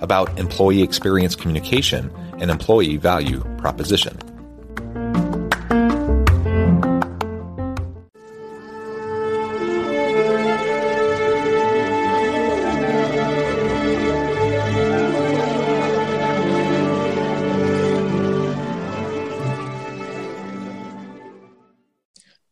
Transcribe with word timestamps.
about 0.00 0.38
employee 0.38 0.82
experience 0.82 1.34
communication 1.34 2.10
and 2.38 2.50
employee 2.50 2.96
value 2.96 3.40
proposition. 3.58 4.18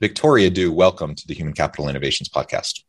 Victoria 0.01 0.51
Dew, 0.51 0.70
welcome 0.70 1.14
to 1.14 1.27
the 1.27 1.33
Human 1.33 1.55
Capital 1.55 1.89
Innovations 1.89 2.29
Podcast. 2.29 2.83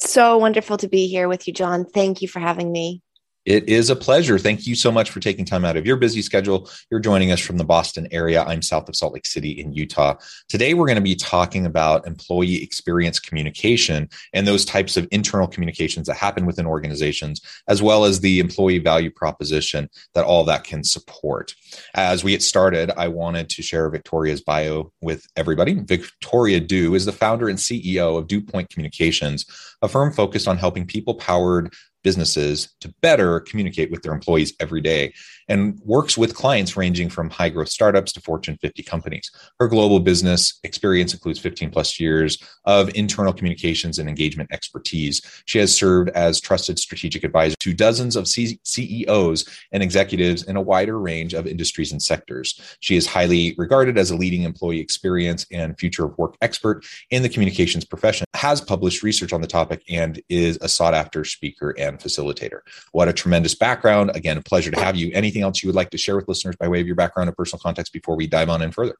So 0.00 0.36
wonderful 0.36 0.76
to 0.78 0.88
be 0.88 1.06
here 1.06 1.28
with 1.28 1.46
you, 1.46 1.52
John. 1.52 1.84
Thank 1.84 2.22
you 2.22 2.28
for 2.28 2.40
having 2.40 2.72
me. 2.72 3.02
It 3.46 3.68
is 3.68 3.90
a 3.90 3.96
pleasure. 3.96 4.40
Thank 4.40 4.66
you 4.66 4.74
so 4.74 4.90
much 4.90 5.08
for 5.08 5.20
taking 5.20 5.44
time 5.44 5.64
out 5.64 5.76
of 5.76 5.86
your 5.86 5.96
busy 5.96 6.20
schedule. 6.20 6.68
You're 6.90 6.98
joining 6.98 7.30
us 7.30 7.38
from 7.38 7.58
the 7.58 7.64
Boston 7.64 8.08
area. 8.10 8.42
I'm 8.42 8.60
south 8.60 8.88
of 8.88 8.96
Salt 8.96 9.14
Lake 9.14 9.24
City 9.24 9.52
in 9.52 9.72
Utah. 9.72 10.16
Today, 10.48 10.74
we're 10.74 10.86
going 10.86 10.96
to 10.96 11.00
be 11.00 11.14
talking 11.14 11.64
about 11.64 12.08
employee 12.08 12.60
experience 12.60 13.20
communication 13.20 14.08
and 14.32 14.48
those 14.48 14.64
types 14.64 14.96
of 14.96 15.06
internal 15.12 15.46
communications 15.46 16.08
that 16.08 16.16
happen 16.16 16.44
within 16.44 16.66
organizations, 16.66 17.40
as 17.68 17.80
well 17.80 18.04
as 18.04 18.18
the 18.18 18.40
employee 18.40 18.80
value 18.80 19.12
proposition 19.12 19.88
that 20.14 20.24
all 20.24 20.42
that 20.42 20.64
can 20.64 20.82
support. 20.82 21.54
As 21.94 22.24
we 22.24 22.32
get 22.32 22.42
started, 22.42 22.90
I 22.96 23.06
wanted 23.06 23.48
to 23.50 23.62
share 23.62 23.88
Victoria's 23.90 24.40
bio 24.40 24.90
with 25.00 25.24
everybody. 25.36 25.74
Victoria 25.74 26.58
Dew 26.58 26.96
is 26.96 27.04
the 27.04 27.12
founder 27.12 27.48
and 27.48 27.58
CEO 27.58 28.18
of 28.18 28.26
Dewpoint 28.26 28.70
Communications, 28.70 29.46
a 29.82 29.88
firm 29.88 30.12
focused 30.12 30.48
on 30.48 30.56
helping 30.56 30.84
people 30.84 31.14
powered 31.14 31.72
businesses 32.06 32.68
to 32.78 32.88
better 33.02 33.40
communicate 33.40 33.90
with 33.90 34.00
their 34.02 34.12
employees 34.12 34.54
every 34.60 34.80
day 34.80 35.12
and 35.48 35.80
works 35.84 36.16
with 36.18 36.34
clients 36.34 36.76
ranging 36.76 37.08
from 37.08 37.30
high 37.30 37.48
growth 37.48 37.68
startups 37.68 38.12
to 38.12 38.20
Fortune 38.20 38.58
50 38.60 38.82
companies. 38.82 39.30
Her 39.58 39.68
global 39.68 40.00
business 40.00 40.58
experience 40.64 41.12
includes 41.12 41.38
15 41.38 41.70
plus 41.70 42.00
years 42.00 42.38
of 42.64 42.94
internal 42.94 43.32
communications 43.32 43.98
and 43.98 44.08
engagement 44.08 44.50
expertise. 44.52 45.22
She 45.46 45.58
has 45.58 45.74
served 45.74 46.10
as 46.10 46.40
trusted 46.40 46.78
strategic 46.78 47.24
advisor 47.24 47.56
to 47.60 47.74
dozens 47.74 48.16
of 48.16 48.26
C- 48.28 48.60
CEOs 48.64 49.44
and 49.72 49.82
executives 49.82 50.42
in 50.44 50.56
a 50.56 50.62
wider 50.62 50.98
range 50.98 51.34
of 51.34 51.46
industries 51.46 51.92
and 51.92 52.02
sectors. 52.02 52.60
She 52.80 52.96
is 52.96 53.06
highly 53.06 53.54
regarded 53.58 53.98
as 53.98 54.10
a 54.10 54.16
leading 54.16 54.42
employee 54.42 54.80
experience 54.80 55.46
and 55.52 55.78
future 55.78 56.04
of 56.04 56.16
work 56.18 56.36
expert 56.40 56.84
in 57.10 57.22
the 57.22 57.28
communications 57.28 57.84
profession, 57.84 58.26
has 58.34 58.60
published 58.60 59.02
research 59.02 59.32
on 59.32 59.40
the 59.40 59.46
topic, 59.46 59.82
and 59.88 60.20
is 60.28 60.58
a 60.60 60.68
sought 60.68 60.94
after 60.94 61.24
speaker 61.24 61.74
and 61.78 61.98
facilitator. 61.98 62.60
What 62.92 63.08
a 63.08 63.12
tremendous 63.12 63.54
background. 63.54 64.10
Again, 64.14 64.38
a 64.38 64.42
pleasure 64.42 64.70
to 64.70 64.80
have 64.80 64.96
you. 64.96 65.10
Anything 65.14 65.35
else 65.42 65.62
you 65.62 65.68
would 65.68 65.76
like 65.76 65.90
to 65.90 65.98
share 65.98 66.16
with 66.16 66.28
listeners 66.28 66.56
by 66.56 66.68
way 66.68 66.80
of 66.80 66.86
your 66.86 66.96
background 66.96 67.28
and 67.28 67.36
personal 67.36 67.60
context 67.60 67.92
before 67.92 68.16
we 68.16 68.26
dive 68.26 68.48
on 68.48 68.62
in 68.62 68.72
further? 68.72 68.96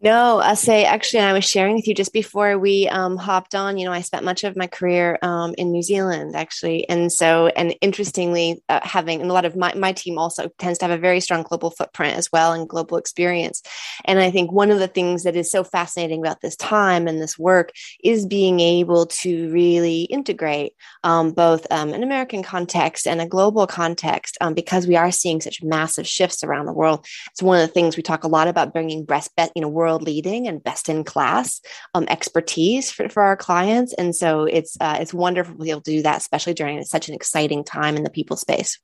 No, 0.00 0.38
I'll 0.38 0.54
say 0.54 0.84
actually, 0.84 1.20
I 1.20 1.32
was 1.32 1.44
sharing 1.44 1.74
with 1.74 1.88
you 1.88 1.92
just 1.92 2.12
before 2.12 2.56
we 2.56 2.88
um, 2.88 3.16
hopped 3.16 3.56
on. 3.56 3.78
You 3.78 3.84
know, 3.84 3.92
I 3.92 4.00
spent 4.02 4.24
much 4.24 4.44
of 4.44 4.56
my 4.56 4.68
career 4.68 5.18
um, 5.22 5.56
in 5.58 5.72
New 5.72 5.82
Zealand, 5.82 6.36
actually, 6.36 6.88
and 6.88 7.12
so 7.12 7.48
and 7.48 7.74
interestingly, 7.80 8.62
uh, 8.68 8.78
having 8.84 9.20
and 9.20 9.28
a 9.28 9.34
lot 9.34 9.44
of 9.44 9.56
my 9.56 9.74
my 9.74 9.90
team 9.90 10.16
also 10.16 10.50
tends 10.58 10.78
to 10.78 10.84
have 10.84 10.96
a 10.96 11.00
very 11.00 11.18
strong 11.18 11.42
global 11.42 11.72
footprint 11.72 12.16
as 12.16 12.30
well 12.30 12.52
and 12.52 12.68
global 12.68 12.96
experience. 12.96 13.60
And 14.04 14.20
I 14.20 14.30
think 14.30 14.52
one 14.52 14.70
of 14.70 14.78
the 14.78 14.86
things 14.86 15.24
that 15.24 15.34
is 15.34 15.50
so 15.50 15.64
fascinating 15.64 16.20
about 16.20 16.42
this 16.42 16.54
time 16.54 17.08
and 17.08 17.20
this 17.20 17.36
work 17.36 17.72
is 18.04 18.24
being 18.24 18.60
able 18.60 19.06
to 19.06 19.50
really 19.50 20.02
integrate 20.02 20.74
um, 21.02 21.32
both 21.32 21.66
um, 21.72 21.92
an 21.92 22.04
American 22.04 22.44
context 22.44 23.08
and 23.08 23.20
a 23.20 23.26
global 23.26 23.66
context 23.66 24.38
um, 24.40 24.54
because 24.54 24.86
we 24.86 24.94
are 24.94 25.10
seeing 25.10 25.40
such 25.40 25.60
massive 25.60 26.06
shifts 26.06 26.44
around 26.44 26.66
the 26.66 26.72
world. 26.72 27.04
It's 27.32 27.42
one 27.42 27.60
of 27.60 27.66
the 27.66 27.74
things 27.74 27.96
we 27.96 28.04
talk 28.04 28.22
a 28.22 28.28
lot 28.28 28.46
about 28.46 28.72
bringing 28.72 29.04
best, 29.04 29.32
you 29.56 29.62
know, 29.62 29.66
world 29.68 29.87
world 29.88 30.02
leading 30.02 30.46
and 30.46 30.62
best 30.62 30.88
in 30.88 31.02
class 31.02 31.60
um, 31.94 32.04
expertise 32.08 32.90
for, 32.90 33.08
for 33.08 33.22
our 33.22 33.36
clients. 33.36 33.94
And 33.94 34.14
so 34.14 34.44
it's 34.44 34.76
uh, 34.80 34.98
it's 35.00 35.14
wonderful 35.14 35.54
to 35.54 35.64
be 35.64 35.70
able 35.70 35.80
to 35.82 35.90
do 35.90 36.02
that, 36.02 36.18
especially 36.18 36.54
during 36.54 36.82
such 36.84 37.08
an 37.08 37.14
exciting 37.14 37.64
time 37.64 37.96
in 37.96 38.04
the 38.04 38.10
people 38.10 38.36
space. 38.36 38.78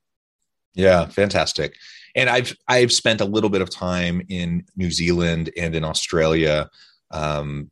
Yeah, 0.75 1.07
fantastic. 1.07 1.75
And 2.17 2.31
I've 2.31 2.57
I've 2.69 2.93
spent 2.93 3.21
a 3.21 3.27
little 3.27 3.51
bit 3.51 3.61
of 3.61 3.71
time 3.71 4.23
in 4.29 4.65
New 4.77 4.91
Zealand 4.91 5.51
and 5.57 5.75
in 5.75 5.85
Australia 5.85 6.71
um, 7.11 7.71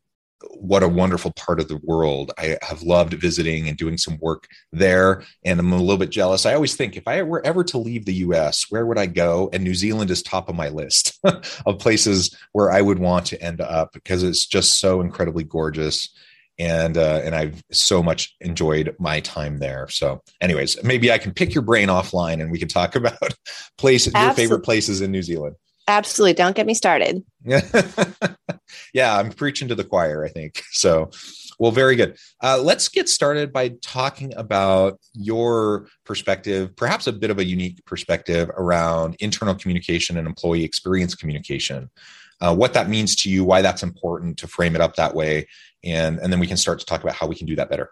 what 0.51 0.83
a 0.83 0.89
wonderful 0.89 1.33
part 1.33 1.61
of 1.61 1.69
the 1.69 1.81
world. 1.85 2.33
I 2.39 2.59
have 2.63 2.83
loved 2.83 3.15
visiting 3.15 3.69
and 3.69 3.77
doing 3.77 3.99
some 3.99 4.19
work 4.21 4.49
there, 4.73 5.23
and 5.45 5.61
I'm 5.61 5.73
a 5.73 5.79
little 5.79 5.99
bit 5.99 6.11
jealous. 6.11 6.47
I 6.47 6.55
always 6.55 6.75
think 6.75 6.97
if 6.97 7.07
I 7.07 7.23
were 7.23 7.45
ever 7.45 7.65
to 7.65 7.79
leave 7.79 8.05
the 8.05 8.15
US, 8.15 8.67
where 8.71 8.87
would 8.87 8.99
I 8.99 9.07
go? 9.07 9.51
And 9.53 9.65
New 9.65 9.75
Zealand 9.75 10.11
is 10.11 10.23
top 10.23 10.49
of 10.49 10.55
my 10.55 10.69
list 10.69 11.19
of 11.67 11.79
places 11.79 12.37
where 12.53 12.71
I 12.71 12.81
would 12.81 12.99
want 12.99 13.27
to 13.27 13.43
end 13.43 13.61
up 13.61 13.93
because 13.93 14.23
it's 14.23 14.47
just 14.47 14.79
so 14.79 15.01
incredibly 15.01 15.45
gorgeous. 15.45 16.09
And 16.59 16.99
uh, 16.99 17.23
and 17.25 17.35
I've 17.35 17.63
so 17.73 18.03
much 18.03 18.37
enjoyed 18.41 18.95
my 18.99 19.21
time 19.21 19.59
there. 19.59 19.89
So, 19.89 20.23
anyways, 20.41 20.83
maybe 20.85 21.11
I 21.11 21.17
can 21.19 21.33
pick 21.33 21.55
your 21.55 21.63
brain 21.63 21.89
offline 21.89 22.43
and 22.43 22.53
we 22.53 22.59
can 22.59 22.69
talk 22.69 22.95
about 22.97 23.35
places, 23.79 24.13
your 24.13 24.35
favorite 24.35 24.61
places 24.61 25.01
in 25.01 25.11
New 25.11 25.23
Zealand. 25.23 25.57
Absolutely. 25.89 26.35
Don't 26.35 26.55
get 26.55 26.67
me 26.67 26.75
started. 26.75 27.25
yeah, 27.45 27.61
yeah, 28.95 29.19
I'm 29.19 29.31
preaching 29.31 29.69
to 29.69 29.75
the 29.75 29.85
choir, 29.85 30.25
I 30.25 30.29
think. 30.29 30.63
So, 30.71 31.11
well, 31.59 31.73
very 31.73 31.97
good. 31.97 32.17
Uh, 32.43 32.61
let's 32.63 32.89
get 32.89 33.09
started 33.09 33.53
by 33.53 33.71
talking 33.83 34.33
about 34.37 35.01
your 35.15 35.89
perspective, 36.05 36.75
perhaps 36.77 37.07
a 37.07 37.13
bit 37.13 37.31
of 37.31 37.39
a 37.39 37.45
unique 37.45 37.85
perspective 37.85 38.49
around 38.57 39.17
internal 39.19 39.55
communication 39.55 40.17
and 40.17 40.27
employee 40.27 40.65
experience 40.65 41.15
communication. 41.15 41.91
Uh, 42.41 42.55
what 42.55 42.75
that 42.75 42.89
means 42.89 43.15
to 43.15 43.31
you, 43.31 43.45
why 43.45 43.63
that's 43.63 43.83
important 43.83 44.37
to 44.39 44.49
frame 44.49 44.75
it 44.75 44.81
up 44.81 44.97
that 44.97 45.15
way, 45.15 45.47
and 45.85 46.19
and 46.19 46.33
then 46.33 46.41
we 46.41 46.47
can 46.47 46.57
start 46.57 46.81
to 46.81 46.87
talk 46.87 47.03
about 47.03 47.15
how 47.15 47.27
we 47.27 47.37
can 47.37 47.47
do 47.47 47.55
that 47.55 47.71
better. 47.71 47.91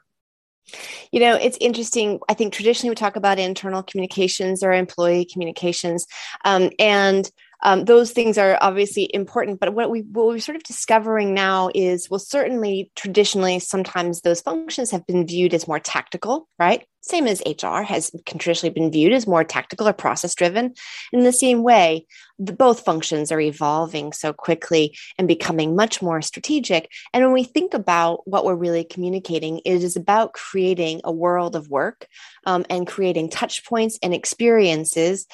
You 1.13 1.21
know, 1.21 1.37
it's 1.37 1.59
interesting. 1.61 2.19
I 2.29 2.35
think 2.35 2.53
traditionally 2.53 2.91
we 2.91 2.97
talk 2.97 3.15
about 3.15 3.39
internal 3.39 3.83
communications 3.83 4.63
or 4.63 4.73
employee 4.73 5.25
communications, 5.25 6.07
um, 6.45 6.71
and 6.79 7.31
um, 7.63 7.85
those 7.85 8.13
things 8.13 8.39
are 8.39 8.59
obviously 8.61 9.09
important 9.15 9.61
but 9.61 9.75
what 9.75 9.91
we 9.91 10.01
what 10.03 10.27
we're 10.27 10.39
sort 10.39 10.57
of 10.57 10.63
discovering 10.63 11.35
now 11.35 11.71
is 11.75 12.09
well 12.11 12.19
certainly 12.19 12.91
traditionally 12.97 13.59
sometimes 13.59 14.21
those 14.21 14.41
functions 14.41 14.91
have 14.91 15.07
been 15.07 15.27
viewed 15.27 15.55
as 15.55 15.69
more 15.69 15.81
tactical 15.81 16.49
right? 16.59 16.85
Same 17.03 17.27
as 17.27 17.43
hr 17.63 17.83
has 17.83 18.11
traditionally 18.27 18.73
been 18.73 18.91
viewed 18.91 19.13
as 19.13 19.27
more 19.27 19.45
tactical 19.45 19.89
or 19.89 19.93
process 19.93 20.35
driven 20.35 20.75
in 21.13 21.21
the 21.21 21.33
same 21.33 21.63
way 21.63 22.07
the, 22.41 22.53
both 22.53 22.81
functions 22.81 23.31
are 23.31 23.41
evolving 23.41 24.13
so 24.13 24.33
quickly 24.33 24.97
and 25.19 25.29
becoming 25.29 25.77
much 25.77 26.03
more 26.03 26.23
strategic. 26.23 26.91
And 27.13 27.23
when 27.23 27.33
we 27.33 27.45
think 27.45 27.75
about 27.75 28.27
what 28.27 28.45
we're 28.45 28.55
really 28.55 28.83
communicating 28.83 29.61
it 29.65 29.83
is 29.83 29.95
about 29.95 30.33
creating 30.33 31.03
a 31.05 31.13
world 31.13 31.55
of 31.55 31.69
work 31.69 32.09
um, 32.47 32.65
and 32.71 32.87
creating 32.87 33.29
touch 33.29 33.65
points 33.67 33.99
and 34.03 34.15
experiences 34.15 35.27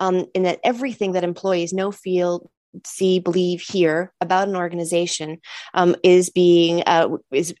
um, 0.00 0.26
that 0.34 0.60
everything 0.64 1.12
that 1.12 1.24
employees 1.24 1.72
know, 1.72 1.92
feel, 1.92 2.50
see, 2.84 3.18
believe, 3.18 3.60
hear 3.60 4.12
about 4.20 4.48
an 4.48 4.56
organization 4.56 5.38
um, 5.74 5.96
is 6.02 6.30
being 6.30 6.82
uh, 6.86 7.08
is 7.32 7.54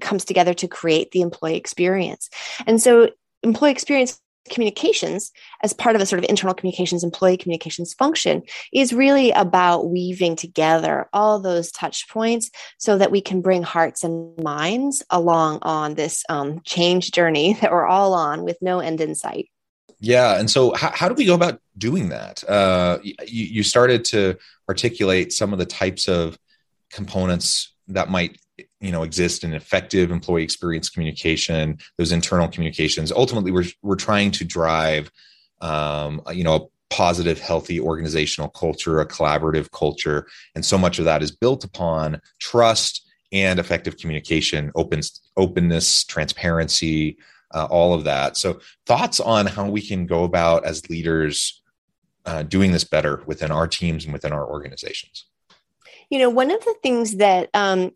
comes 0.00 0.24
together 0.24 0.54
to 0.54 0.68
create 0.68 1.10
the 1.10 1.20
employee 1.20 1.56
experience. 1.56 2.28
And 2.66 2.80
so, 2.80 3.10
employee 3.42 3.72
experience 3.72 4.20
communications 4.48 5.30
as 5.62 5.72
part 5.72 5.94
of 5.94 6.02
a 6.02 6.06
sort 6.06 6.18
of 6.18 6.28
internal 6.28 6.54
communications 6.54 7.04
employee 7.04 7.36
communications 7.36 7.94
function 7.94 8.42
is 8.72 8.92
really 8.92 9.30
about 9.32 9.90
weaving 9.90 10.36
together 10.36 11.08
all 11.12 11.38
those 11.38 11.70
touch 11.70 12.08
points 12.08 12.50
so 12.78 12.98
that 12.98 13.10
we 13.10 13.20
can 13.20 13.40
bring 13.40 13.62
hearts 13.62 14.02
and 14.02 14.36
minds 14.38 15.02
along 15.10 15.58
on 15.62 15.94
this 15.94 16.24
um, 16.28 16.60
change 16.64 17.12
journey 17.12 17.52
that 17.60 17.70
we're 17.70 17.86
all 17.86 18.14
on 18.14 18.42
with 18.42 18.56
no 18.60 18.80
end 18.80 19.00
in 19.00 19.14
sight 19.14 19.48
yeah 20.00 20.38
and 20.38 20.50
so 20.50 20.74
how, 20.74 20.90
how 20.92 21.08
do 21.08 21.14
we 21.14 21.24
go 21.24 21.34
about 21.34 21.60
doing 21.78 22.08
that? 22.10 22.42
Uh, 22.48 22.98
you, 23.02 23.14
you 23.26 23.62
started 23.62 24.04
to 24.06 24.36
articulate 24.68 25.32
some 25.32 25.52
of 25.52 25.58
the 25.58 25.66
types 25.66 26.08
of 26.08 26.38
components 26.90 27.74
that 27.88 28.10
might 28.10 28.38
you 28.80 28.90
know 28.90 29.02
exist 29.02 29.44
in 29.44 29.54
effective 29.54 30.10
employee 30.10 30.42
experience 30.42 30.90
communication 30.90 31.78
those 31.96 32.12
internal 32.12 32.48
communications. 32.48 33.12
Ultimately 33.12 33.50
we're, 33.50 33.64
we're 33.82 33.96
trying 33.96 34.30
to 34.32 34.44
drive 34.44 35.10
um, 35.60 36.20
you 36.32 36.44
know 36.44 36.54
a 36.54 36.60
positive 36.90 37.38
healthy 37.38 37.78
organizational 37.78 38.48
culture 38.48 39.00
a 39.00 39.06
collaborative 39.06 39.70
culture 39.72 40.26
and 40.54 40.64
so 40.64 40.78
much 40.78 40.98
of 40.98 41.04
that 41.04 41.22
is 41.22 41.30
built 41.30 41.62
upon 41.62 42.18
trust 42.38 43.06
and 43.30 43.58
effective 43.58 43.98
communication 43.98 44.72
open, 44.74 45.02
openness 45.36 46.04
transparency 46.04 47.18
uh, 47.54 47.66
all 47.70 47.94
of 47.94 48.04
that. 48.04 48.36
So 48.36 48.60
thoughts 48.86 49.20
on 49.20 49.46
how 49.46 49.68
we 49.68 49.80
can 49.80 50.06
go 50.06 50.24
about 50.24 50.64
as 50.64 50.88
leaders 50.90 51.62
uh, 52.26 52.42
doing 52.42 52.72
this 52.72 52.84
better 52.84 53.22
within 53.26 53.50
our 53.50 53.66
teams 53.66 54.04
and 54.04 54.12
within 54.12 54.32
our 54.32 54.46
organizations? 54.46 55.24
You 56.10 56.18
know 56.18 56.30
one 56.30 56.50
of 56.50 56.64
the 56.64 56.74
things 56.82 57.16
that 57.16 57.48
um, 57.54 57.92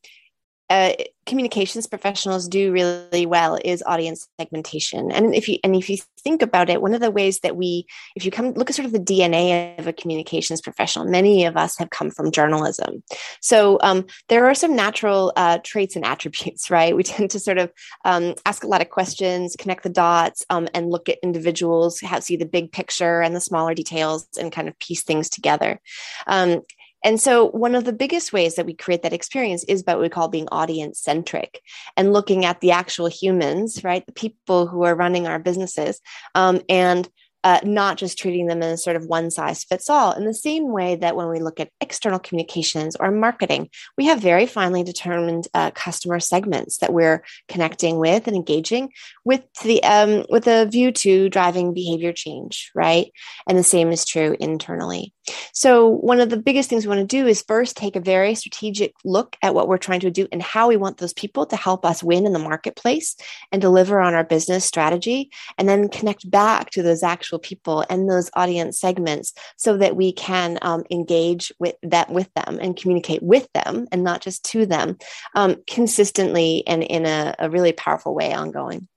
uh, 0.70 0.92
communications 1.26 1.86
professionals 1.86 2.48
do 2.48 2.72
really 2.72 3.26
well 3.26 3.58
is 3.64 3.82
audience 3.86 4.28
segmentation. 4.40 5.12
And 5.12 5.34
if 5.34 5.48
you 5.48 5.58
and 5.62 5.76
if 5.76 5.88
you 5.88 5.98
think 6.18 6.42
about 6.42 6.68
it 6.68 6.82
one 6.82 6.94
of 6.94 7.00
the 7.00 7.10
ways 7.10 7.40
that 7.40 7.56
we 7.56 7.86
if 8.16 8.24
you 8.24 8.30
come 8.30 8.52
look 8.52 8.70
at 8.70 8.76
sort 8.76 8.86
of 8.86 8.92
the 8.92 8.98
dna 8.98 9.78
of 9.78 9.86
a 9.86 9.92
communications 9.92 10.60
professional 10.60 11.04
many 11.04 11.44
of 11.44 11.56
us 11.56 11.76
have 11.78 11.90
come 11.90 12.10
from 12.10 12.30
journalism. 12.32 13.02
So 13.40 13.78
um, 13.82 14.06
there 14.28 14.46
are 14.46 14.54
some 14.54 14.74
natural 14.74 15.32
uh, 15.36 15.58
traits 15.62 15.96
and 15.96 16.04
attributes 16.04 16.70
right? 16.70 16.96
We 16.96 17.02
tend 17.02 17.30
to 17.30 17.38
sort 17.38 17.58
of 17.58 17.72
um, 18.04 18.34
ask 18.46 18.64
a 18.64 18.68
lot 18.68 18.80
of 18.80 18.90
questions 18.90 19.56
connect 19.58 19.82
the 19.82 19.90
dots 19.90 20.44
um, 20.50 20.68
and 20.74 20.90
look 20.90 21.08
at 21.08 21.18
individuals 21.22 22.00
have, 22.00 22.24
see 22.24 22.36
the 22.36 22.46
big 22.46 22.72
picture 22.72 23.20
and 23.20 23.34
the 23.34 23.40
smaller 23.40 23.74
details 23.74 24.26
and 24.38 24.50
kind 24.50 24.68
of 24.68 24.78
piece 24.78 25.02
things 25.02 25.28
together. 25.28 25.80
Um, 26.26 26.62
and 27.04 27.20
so, 27.20 27.46
one 27.50 27.74
of 27.74 27.84
the 27.84 27.92
biggest 27.92 28.32
ways 28.32 28.54
that 28.54 28.66
we 28.66 28.74
create 28.74 29.02
that 29.02 29.12
experience 29.12 29.64
is 29.64 29.82
by 29.82 29.94
what 29.94 30.02
we 30.02 30.08
call 30.08 30.28
being 30.28 30.48
audience 30.52 31.00
centric 31.00 31.60
and 31.96 32.12
looking 32.12 32.44
at 32.44 32.60
the 32.60 32.72
actual 32.72 33.06
humans, 33.06 33.82
right? 33.84 34.04
The 34.06 34.12
people 34.12 34.66
who 34.66 34.84
are 34.84 34.94
running 34.94 35.26
our 35.26 35.38
businesses 35.38 36.00
um, 36.34 36.60
and 36.68 37.08
uh, 37.44 37.58
not 37.64 37.96
just 37.96 38.18
treating 38.18 38.46
them 38.46 38.62
as 38.62 38.84
sort 38.84 38.96
of 38.96 39.06
one 39.06 39.30
size 39.30 39.64
fits 39.64 39.90
all. 39.90 40.12
In 40.12 40.24
the 40.24 40.34
same 40.34 40.70
way 40.70 40.96
that 40.96 41.16
when 41.16 41.28
we 41.28 41.40
look 41.40 41.58
at 41.58 41.70
external 41.80 42.18
communications 42.18 42.96
or 42.96 43.10
marketing, 43.10 43.68
we 43.98 44.06
have 44.06 44.20
very 44.20 44.46
finely 44.46 44.84
determined 44.84 45.48
uh, 45.54 45.72
customer 45.72 46.20
segments 46.20 46.78
that 46.78 46.92
we're 46.92 47.24
connecting 47.48 47.98
with 47.98 48.26
and 48.28 48.36
engaging 48.36 48.90
with 49.24 49.42
the 49.64 49.82
um, 49.82 50.24
with 50.30 50.46
a 50.46 50.66
view 50.66 50.92
to 50.92 51.28
driving 51.28 51.74
behavior 51.74 52.12
change, 52.12 52.70
right? 52.74 53.10
And 53.48 53.58
the 53.58 53.64
same 53.64 53.90
is 53.90 54.04
true 54.04 54.36
internally. 54.38 55.12
So 55.52 55.88
one 55.88 56.20
of 56.20 56.30
the 56.30 56.36
biggest 56.36 56.68
things 56.68 56.84
we 56.84 56.94
want 56.94 57.08
to 57.08 57.16
do 57.16 57.26
is 57.26 57.42
first 57.42 57.76
take 57.76 57.96
a 57.96 58.00
very 58.00 58.34
strategic 58.34 58.94
look 59.04 59.36
at 59.42 59.54
what 59.54 59.68
we're 59.68 59.78
trying 59.78 60.00
to 60.00 60.10
do 60.10 60.26
and 60.32 60.42
how 60.42 60.68
we 60.68 60.76
want 60.76 60.98
those 60.98 61.12
people 61.12 61.46
to 61.46 61.56
help 61.56 61.84
us 61.84 62.02
win 62.02 62.26
in 62.26 62.32
the 62.32 62.38
marketplace 62.38 63.16
and 63.52 63.62
deliver 63.62 64.00
on 64.00 64.14
our 64.14 64.24
business 64.24 64.64
strategy, 64.64 65.30
and 65.58 65.68
then 65.68 65.88
connect 65.88 66.28
back 66.30 66.70
to 66.70 66.82
those 66.82 67.02
actual 67.02 67.38
people 67.38 67.84
and 67.88 68.10
those 68.10 68.30
audience 68.34 68.80
segments 68.80 69.32
so 69.56 69.76
that 69.76 69.96
we 69.96 70.12
can 70.12 70.58
um, 70.62 70.84
engage 70.90 71.52
with 71.58 71.76
that 71.82 72.10
with 72.10 72.32
them 72.34 72.58
and 72.60 72.76
communicate 72.76 73.22
with 73.22 73.48
them 73.52 73.86
and 73.92 74.02
not 74.02 74.20
just 74.20 74.44
to 74.44 74.66
them 74.66 74.96
um, 75.34 75.56
consistently 75.68 76.64
and 76.66 76.82
in 76.82 77.06
a, 77.06 77.34
a 77.38 77.50
really 77.50 77.72
powerful 77.72 78.14
way 78.14 78.32
ongoing 78.32 78.88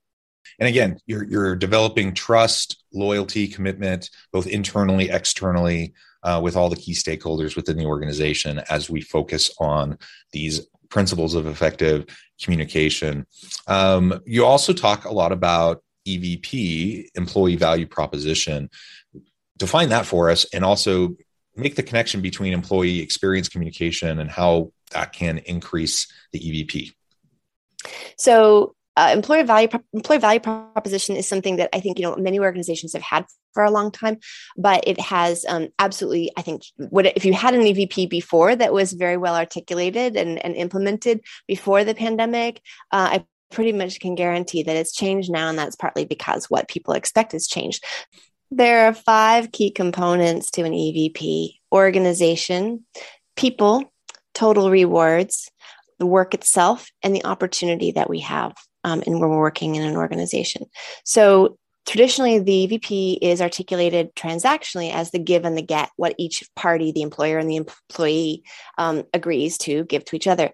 and 0.60 0.70
again 0.70 0.98
you're 1.06 1.24
you're 1.26 1.56
developing 1.56 2.14
trust 2.14 2.84
loyalty 2.94 3.48
commitment 3.48 4.10
both 4.32 4.48
internally 4.48 5.10
externally 5.10 5.94
uh, 6.24 6.40
with 6.44 6.56
all 6.56 6.70
the 6.70 6.76
key 6.76 6.94
stakeholders 6.94 7.56
within 7.56 7.78
the 7.78 7.86
organization 7.86 8.62
as 8.70 8.90
we 8.90 9.02
focus 9.02 9.52
on 9.60 9.98
these 10.32 10.68
principles 10.90 11.36
of 11.36 11.46
effective 11.48 12.06
communication 12.42 13.26
um, 13.68 14.22
you 14.26 14.46
also 14.46 14.74
talk 14.74 15.06
a 15.06 15.14
lot 15.14 15.32
about 15.32 15.82
EVP, 16.08 17.08
employee 17.16 17.56
value 17.56 17.88
proposition. 17.88 18.70
Define 19.58 19.90
that 19.90 20.06
for 20.06 20.30
us 20.30 20.46
and 20.54 20.64
also 20.64 21.16
make 21.56 21.76
the 21.76 21.84
connection 21.84 22.22
between 22.22 22.54
employee 22.54 23.00
experience 23.00 23.50
communication 23.50 24.20
and 24.20 24.30
how 24.30 24.72
that 24.92 25.14
can 25.14 25.40
increase 25.40 26.08
the 26.32 26.40
EVP. 26.40 26.94
So, 28.18 28.75
uh, 28.98 29.12
employer 29.14 29.44
value 29.44 29.68
employee 29.94 30.20
value 30.20 30.40
proposition 30.40 31.16
is 31.16 31.28
something 31.28 31.58
that 31.58 31.70
I 31.74 31.80
think 31.80 32.00
you 32.00 32.04
know 32.04 32.16
many 32.16 32.40
organizations 32.40 32.94
have 32.94 33.02
had 33.02 33.26
for 33.54 33.64
a 33.64 33.72
long 33.72 33.92
time, 33.92 34.18
but 34.58 34.84
it 34.88 35.00
has 35.00 35.46
um, 35.48 35.70
absolutely 35.80 36.32
I 36.38 36.42
think 36.42 36.64
what 36.78 37.06
if 37.06 37.26
you 37.26 37.34
had 37.34 37.54
an 37.54 37.62
EVP 37.62 38.10
before 38.10 38.56
that 38.56 38.74
was 38.74 38.94
very 38.94 39.18
well 39.18 39.36
articulated 39.36 40.16
and, 40.16 40.44
and 40.44 40.56
implemented 40.56 41.22
before 41.48 41.84
the 41.84 41.96
pandemic, 41.96 42.62
uh, 42.92 43.10
I 43.12 43.26
pretty 43.52 43.74
much 43.74 44.00
can 44.00 44.16
guarantee 44.16 44.64
that 44.64 44.76
it's 44.76 44.94
changed 44.94 45.32
now, 45.32 45.50
and 45.50 45.58
that's 45.58 45.76
partly 45.76 46.06
because 46.06 46.50
what 46.50 46.68
people 46.68 46.94
expect 46.94 47.34
has 47.34 47.48
changed. 47.48 47.84
There 48.52 48.88
are 48.88 48.94
five 48.94 49.52
key 49.52 49.72
components 49.72 50.52
to 50.52 50.64
an 50.64 50.72
EVP 50.72 51.56
organization, 51.72 52.86
people, 53.36 53.92
total 54.34 54.70
rewards, 54.70 55.50
the 56.00 56.06
work 56.06 56.34
itself, 56.34 56.90
and 57.02 57.16
the 57.16 57.26
opportunity 57.26 57.92
that 57.92 58.10
we 58.10 58.20
have 58.20 58.54
um, 58.86 59.04
and 59.06 59.20
when 59.20 59.30
we're 59.30 59.40
working 59.40 59.76
in 59.76 59.84
an 59.84 59.98
organization. 59.98 60.66
So 61.04 61.58
traditionally 61.86 62.40
the 62.40 62.68
EVP 62.68 63.18
is 63.22 63.42
articulated 63.42 64.16
transactionally 64.16 64.94
as 64.94 65.12
the 65.12 65.20
give 65.20 65.44
and 65.44 65.58
the 65.58 65.62
get 65.62 65.90
what 65.98 66.16
each 66.18 66.44
party 66.56 66.92
the 66.92 67.02
employer 67.02 67.38
and 67.38 67.50
the 67.50 67.58
employee 67.58 68.44
um, 68.78 69.04
agrees 69.14 69.58
to 69.60 69.84
give 69.86 70.06
to 70.06 70.16
each 70.16 70.28
other 70.28 70.54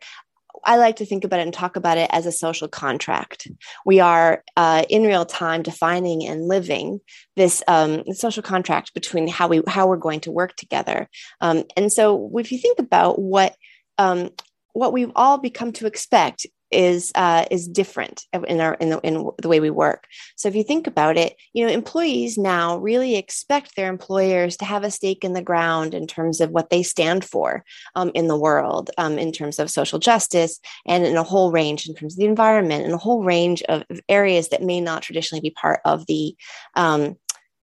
I 0.63 0.78
like 0.78 0.98
to 0.98 1.06
think 1.06 1.24
about 1.24 1.39
it 1.39 1.44
and 1.44 1.54
talk 1.54 1.75
about 1.75 1.98
it 1.98 2.07
as 2.13 2.28
a 2.28 2.31
social 2.31 2.68
contract. 2.68 3.48
We 3.83 4.00
are 4.00 4.44
uh, 4.56 4.84
in 4.89 5.03
real 5.03 5.25
time 5.25 5.63
defining 5.63 6.27
and 6.27 6.48
living 6.48 7.00
this 7.36 7.63
um, 7.67 8.03
social 8.13 8.44
contract 8.44 8.94
between 8.94 9.27
how 9.27 9.48
we 9.48 9.63
how 9.67 9.88
we're 9.88 9.98
going 9.98 10.20
to 10.20 10.32
work 10.32 10.55
together. 10.55 11.10
Um, 11.39 11.63
and 11.75 11.91
so, 11.91 12.29
if 12.38 12.51
you 12.51 12.60
think 12.60 12.77
about 12.77 13.20
what 13.20 13.55
um, 13.98 14.29
what 14.74 14.94
we've 14.94 15.12
all 15.15 15.39
become 15.39 15.72
to 15.74 15.88
expect 15.88 16.46
is 16.72 17.12
uh, 17.16 17.46
is 17.51 17.68
different 17.68 18.25
in 18.48 18.60
our 18.60 18.75
in 18.75 18.90
the, 18.90 19.00
in 19.01 19.30
the 19.42 19.48
way 19.48 19.60
we 19.60 19.70
work. 19.70 20.08
So 20.36 20.48
if 20.48 20.56
you 20.56 20.63
think 20.63 20.88
about 20.88 21.18
it, 21.18 21.36
you 21.54 21.66
know, 21.66 21.72
employees 21.72 22.38
now 22.38 22.78
really 22.78 23.16
expect 23.16 23.75
their 23.75 23.90
employers 23.90 24.58
to 24.58 24.66
have 24.66 24.84
a 24.84 24.92
stake 24.92 25.24
in 25.24 25.34
the 25.34 25.42
ground 25.42 25.94
in 25.94 26.08
terms 26.08 26.42
of 26.42 26.51
what 26.51 26.70
they 26.70 26.84
stand 26.84 27.25
for 27.25 27.63
um, 27.96 28.12
in 28.13 28.28
the 28.28 28.38
world, 28.38 28.90
um, 28.98 29.18
in 29.18 29.32
terms 29.32 29.60
of 29.60 29.70
social 29.70 30.00
justice, 30.00 30.60
and 30.86 31.06
in 31.06 31.18
a 31.18 31.24
whole 31.24 31.51
range 31.51 31.88
in 31.88 31.96
terms 31.96 32.13
of 32.13 32.20
the 32.20 32.25
environment, 32.25 32.86
and 32.86 32.94
a 32.94 32.98
whole 32.98 33.24
range 33.24 33.62
of 33.63 33.84
areas 34.10 34.50
that 34.50 34.63
may 34.63 34.82
not 34.82 35.04
traditionally 35.04 35.42
be 35.42 35.51
part 35.51 35.82
of 35.86 36.06
the 36.08 36.36
um, 36.75 37.18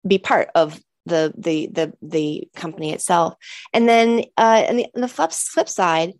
be 0.07 0.19
part 0.19 0.51
of 0.55 0.81
the 1.07 1.33
the 1.37 1.69
the 1.69 1.93
the 2.03 2.49
company 2.57 2.93
itself. 2.93 3.35
And 3.73 3.89
then 3.89 4.25
uh, 4.37 4.65
and 4.69 4.79
the, 4.81 4.87
the 4.95 5.09
flip 5.09 5.33
flip 5.33 5.69
side 5.69 6.13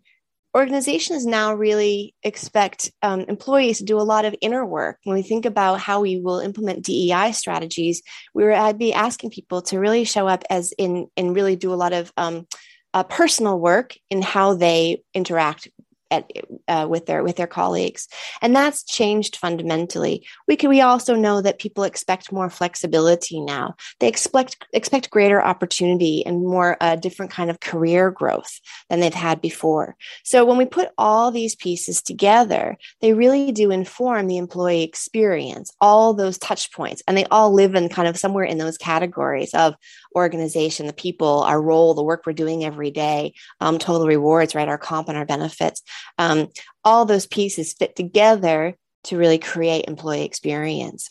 organizations 0.57 1.25
now 1.25 1.53
really 1.53 2.15
expect 2.23 2.91
um, 3.03 3.21
employees 3.21 3.77
to 3.77 3.85
do 3.85 3.99
a 3.99 4.01
lot 4.01 4.25
of 4.25 4.35
inner 4.41 4.65
work. 4.65 4.97
When 5.03 5.15
we 5.15 5.21
think 5.21 5.45
about 5.45 5.79
how 5.79 6.01
we 6.01 6.19
will 6.19 6.39
implement 6.39 6.83
DEI 6.83 7.31
strategies, 7.31 8.01
we 8.33 8.43
were 8.43 8.53
I'd 8.53 8.79
be 8.79 8.93
asking 8.93 9.29
people 9.29 9.61
to 9.63 9.79
really 9.79 10.03
show 10.03 10.27
up 10.27 10.43
as 10.49 10.73
in 10.77 11.07
and 11.15 11.35
really 11.35 11.55
do 11.55 11.73
a 11.73 11.75
lot 11.75 11.93
of 11.93 12.11
um, 12.17 12.47
uh, 12.93 13.03
personal 13.03 13.59
work 13.59 13.95
in 14.09 14.21
how 14.21 14.55
they 14.55 15.03
interact 15.13 15.67
at, 16.11 16.29
uh, 16.67 16.87
with 16.89 17.05
their 17.05 17.23
with 17.23 17.35
their 17.35 17.47
colleagues. 17.47 18.07
And 18.41 18.55
that's 18.55 18.83
changed 18.83 19.35
fundamentally. 19.37 20.25
We 20.47 20.55
can 20.55 20.69
we 20.69 20.81
also 20.81 21.15
know 21.15 21.41
that 21.41 21.59
people 21.59 21.83
expect 21.83 22.31
more 22.31 22.49
flexibility 22.49 23.39
now. 23.39 23.75
They 23.99 24.07
expect 24.07 24.65
expect 24.73 25.09
greater 25.09 25.41
opportunity 25.41 26.25
and 26.25 26.43
more 26.45 26.77
uh, 26.81 26.95
different 26.95 27.31
kind 27.31 27.49
of 27.49 27.59
career 27.59 28.11
growth 28.11 28.59
than 28.89 28.99
they've 28.99 29.13
had 29.13 29.41
before. 29.41 29.95
So 30.23 30.45
when 30.45 30.57
we 30.57 30.65
put 30.65 30.89
all 30.97 31.31
these 31.31 31.55
pieces 31.55 32.01
together 32.01 32.77
they 33.01 33.13
really 33.13 33.51
do 33.51 33.71
inform 33.71 34.27
the 34.27 34.37
employee 34.37 34.83
experience 34.83 35.71
all 35.81 36.13
those 36.13 36.37
touch 36.37 36.71
points 36.71 37.01
and 37.07 37.17
they 37.17 37.25
all 37.25 37.53
live 37.53 37.75
in 37.75 37.89
kind 37.89 38.07
of 38.07 38.17
somewhere 38.17 38.45
in 38.45 38.57
those 38.57 38.77
categories 38.77 39.53
of 39.53 39.75
organization 40.15 40.87
the 40.87 40.93
people 40.93 41.43
our 41.43 41.61
role 41.61 41.93
the 41.93 42.03
work 42.03 42.23
we're 42.25 42.33
doing 42.33 42.63
every 42.63 42.91
day 42.91 43.33
um, 43.61 43.77
total 43.77 44.07
rewards 44.07 44.55
right 44.55 44.67
our 44.67 44.77
comp 44.77 45.09
and 45.09 45.17
our 45.17 45.25
benefits 45.25 45.81
um, 46.17 46.47
all 46.83 47.05
those 47.05 47.25
pieces 47.25 47.73
fit 47.73 47.95
together 47.95 48.75
to 49.05 49.17
really 49.17 49.39
create 49.39 49.85
employee 49.87 50.25
experience. 50.25 51.09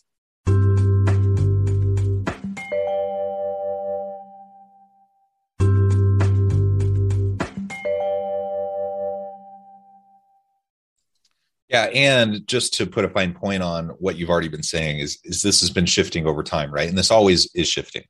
Yeah, 11.68 11.90
and 11.92 12.46
just 12.46 12.74
to 12.74 12.86
put 12.86 13.04
a 13.04 13.08
fine 13.08 13.34
point 13.34 13.62
on 13.62 13.88
what 13.98 14.16
you've 14.16 14.30
already 14.30 14.48
been 14.48 14.62
saying 14.62 15.00
is 15.00 15.18
is 15.24 15.42
this 15.42 15.60
has 15.60 15.70
been 15.70 15.84
shifting 15.84 16.26
over 16.26 16.42
time, 16.42 16.72
right? 16.72 16.88
And 16.88 16.96
this 16.96 17.10
always 17.10 17.50
is 17.54 17.68
shifting. 17.68 18.04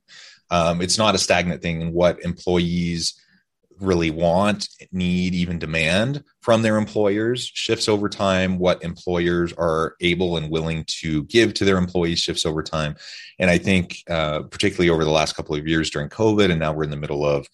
Um, 0.50 0.80
it's 0.80 0.98
not 0.98 1.14
a 1.14 1.18
stagnant 1.18 1.62
thing. 1.62 1.82
And 1.82 1.92
what 1.92 2.22
employees 2.22 3.20
really 3.80 4.10
want, 4.10 4.68
need, 4.92 5.34
even 5.34 5.58
demand 5.58 6.22
from 6.40 6.62
their 6.62 6.76
employers 6.76 7.50
shifts 7.54 7.88
over 7.88 8.08
time. 8.08 8.58
What 8.58 8.82
employers 8.82 9.52
are 9.54 9.94
able 10.00 10.36
and 10.36 10.50
willing 10.50 10.84
to 11.00 11.24
give 11.24 11.54
to 11.54 11.64
their 11.64 11.78
employees 11.78 12.20
shifts 12.20 12.46
over 12.46 12.62
time. 12.62 12.96
And 13.38 13.50
I 13.50 13.58
think, 13.58 14.02
uh, 14.08 14.42
particularly 14.42 14.90
over 14.90 15.04
the 15.04 15.10
last 15.10 15.34
couple 15.36 15.54
of 15.54 15.66
years 15.66 15.90
during 15.90 16.08
COVID, 16.08 16.50
and 16.50 16.60
now 16.60 16.72
we're 16.72 16.84
in 16.84 16.90
the 16.90 16.96
middle 16.96 17.24
of 17.24 17.46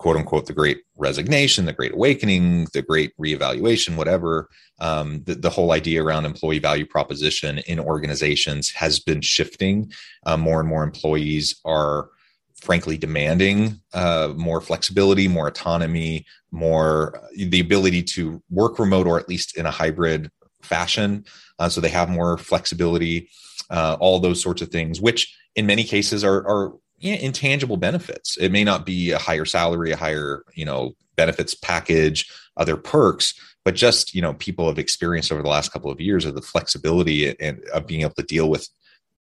quote 0.00 0.16
unquote 0.16 0.46
the 0.46 0.52
great 0.54 0.80
resignation, 0.96 1.66
the 1.66 1.74
great 1.74 1.92
awakening, 1.92 2.66
the 2.72 2.80
great 2.80 3.12
reevaluation, 3.18 3.96
whatever. 3.96 4.48
Um, 4.80 5.22
the, 5.24 5.34
the, 5.34 5.50
whole 5.50 5.72
idea 5.72 6.02
around 6.02 6.24
employee 6.24 6.58
value 6.58 6.86
proposition 6.86 7.58
in 7.58 7.78
organizations 7.78 8.70
has 8.70 8.98
been 8.98 9.20
shifting. 9.20 9.92
Uh, 10.24 10.38
more 10.38 10.58
and 10.58 10.68
more 10.68 10.82
employees 10.82 11.60
are 11.66 12.08
frankly 12.60 12.98
demanding 12.98 13.80
uh, 13.94 14.32
more 14.36 14.60
flexibility, 14.60 15.28
more 15.28 15.48
autonomy, 15.48 16.26
more 16.50 17.20
the 17.34 17.60
ability 17.60 18.02
to 18.02 18.42
work 18.50 18.78
remote 18.78 19.06
or 19.06 19.18
at 19.18 19.28
least 19.28 19.56
in 19.56 19.66
a 19.66 19.70
hybrid 19.70 20.30
fashion. 20.62 21.24
Uh, 21.58 21.68
so 21.68 21.80
they 21.80 21.88
have 21.88 22.08
more 22.08 22.36
flexibility, 22.36 23.28
uh, 23.70 23.96
all 24.00 24.20
those 24.20 24.42
sorts 24.42 24.62
of 24.62 24.68
things, 24.68 25.00
which 25.00 25.34
in 25.56 25.66
many 25.66 25.84
cases 25.84 26.22
are, 26.24 26.46
are 26.46 26.72
know, 27.02 27.18
intangible 27.20 27.76
benefits. 27.76 28.36
It 28.36 28.50
may 28.50 28.64
not 28.64 28.84
be 28.84 29.10
a 29.10 29.18
higher 29.18 29.44
salary, 29.44 29.90
a 29.92 29.96
higher 29.96 30.44
you 30.54 30.64
know 30.64 30.92
benefits 31.16 31.54
package, 31.54 32.30
other 32.56 32.76
perks, 32.76 33.34
but 33.64 33.74
just 33.74 34.14
you 34.14 34.22
know 34.22 34.34
people 34.34 34.68
have 34.68 34.78
experienced 34.78 35.32
over 35.32 35.42
the 35.42 35.48
last 35.48 35.72
couple 35.72 35.90
of 35.90 36.00
years 36.00 36.24
of 36.24 36.34
the 36.34 36.42
flexibility 36.42 37.38
and 37.40 37.64
of 37.70 37.86
being 37.86 38.02
able 38.02 38.14
to 38.14 38.22
deal 38.22 38.50
with 38.50 38.68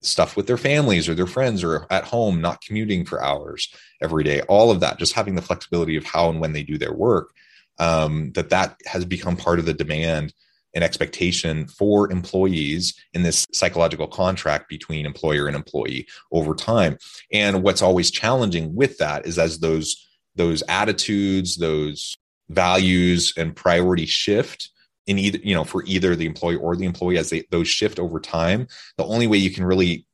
stuff 0.05 0.37
with 0.37 0.47
their 0.47 0.57
families 0.57 1.09
or 1.09 1.15
their 1.15 1.27
friends 1.27 1.63
or 1.65 1.87
at 1.91 2.05
home, 2.05 2.41
not 2.41 2.61
commuting 2.61 3.05
for 3.05 3.23
hours 3.23 3.73
every 4.03 4.25
day, 4.25 4.43
all 4.43 4.71
of 4.71 4.81
that, 4.81 4.99
just 4.99 5.15
having 5.15 5.35
the 5.35 5.43
flexibility 5.43 5.97
of 5.97 6.05
how 6.05 6.29
and 6.31 6.41
when 6.41 6.53
they 6.53 6.63
do 6.63 6.79
their 6.79 6.93
work, 6.93 7.33
um, 7.79 8.33
that 8.33 8.51
that 8.51 8.77
has 8.87 9.05
become 9.05 9.37
part 9.37 9.59
of 9.59 9.67
the 9.67 9.75
demand 9.75 10.33
and 10.75 10.83
expectation 10.83 11.67
for 11.69 12.11
employees 12.11 12.95
in 13.13 13.23
this 13.23 13.47
psychological 13.53 14.09
contract 14.09 14.69
between 14.69 15.07
employer 15.07 15.47
and 15.47 15.57
employee 15.57 16.07
over 16.33 16.55
time. 16.55 16.99
And 17.33 17.63
what's 17.63 17.83
always 17.83 18.11
challenging 18.11 18.75
with 18.75 18.99
that 18.99 19.27
is 19.27 19.39
as 19.39 19.61
those 19.61 20.09
those 20.37 20.65
attitudes, 20.69 21.57
those 21.57 22.17
values 22.49 23.33
and 23.37 23.55
priority 23.55 24.07
shift, 24.07 24.71
in 25.07 25.19
either 25.19 25.39
you 25.43 25.55
know 25.55 25.65
for 25.65 25.85
either 25.87 26.17
the 26.17 26.27
employee 26.27 26.57
or 26.57 26.77
the 26.77 26.87
employee 26.87 27.19
as 27.19 27.31
they 27.31 27.45
those 27.51 27.69
shift 27.69 27.99
over 27.99 28.19
time 28.21 28.67
the 28.97 29.05
only 29.05 29.27
way 29.27 29.39
you 29.39 29.51
can 29.51 29.65
really 29.65 30.07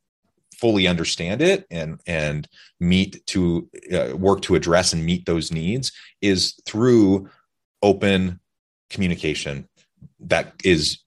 fully 0.56 0.86
understand 0.86 1.40
it 1.40 1.66
and 1.70 2.00
and 2.06 2.48
meet 2.80 3.24
to 3.26 3.68
uh, 3.92 4.16
work 4.16 4.42
to 4.42 4.54
address 4.54 4.92
and 4.92 5.04
meet 5.04 5.24
those 5.26 5.50
needs 5.50 5.92
is 6.20 6.60
through 6.66 7.28
open 7.82 8.38
communication 8.90 9.66
that 10.18 10.54
is 10.64 10.98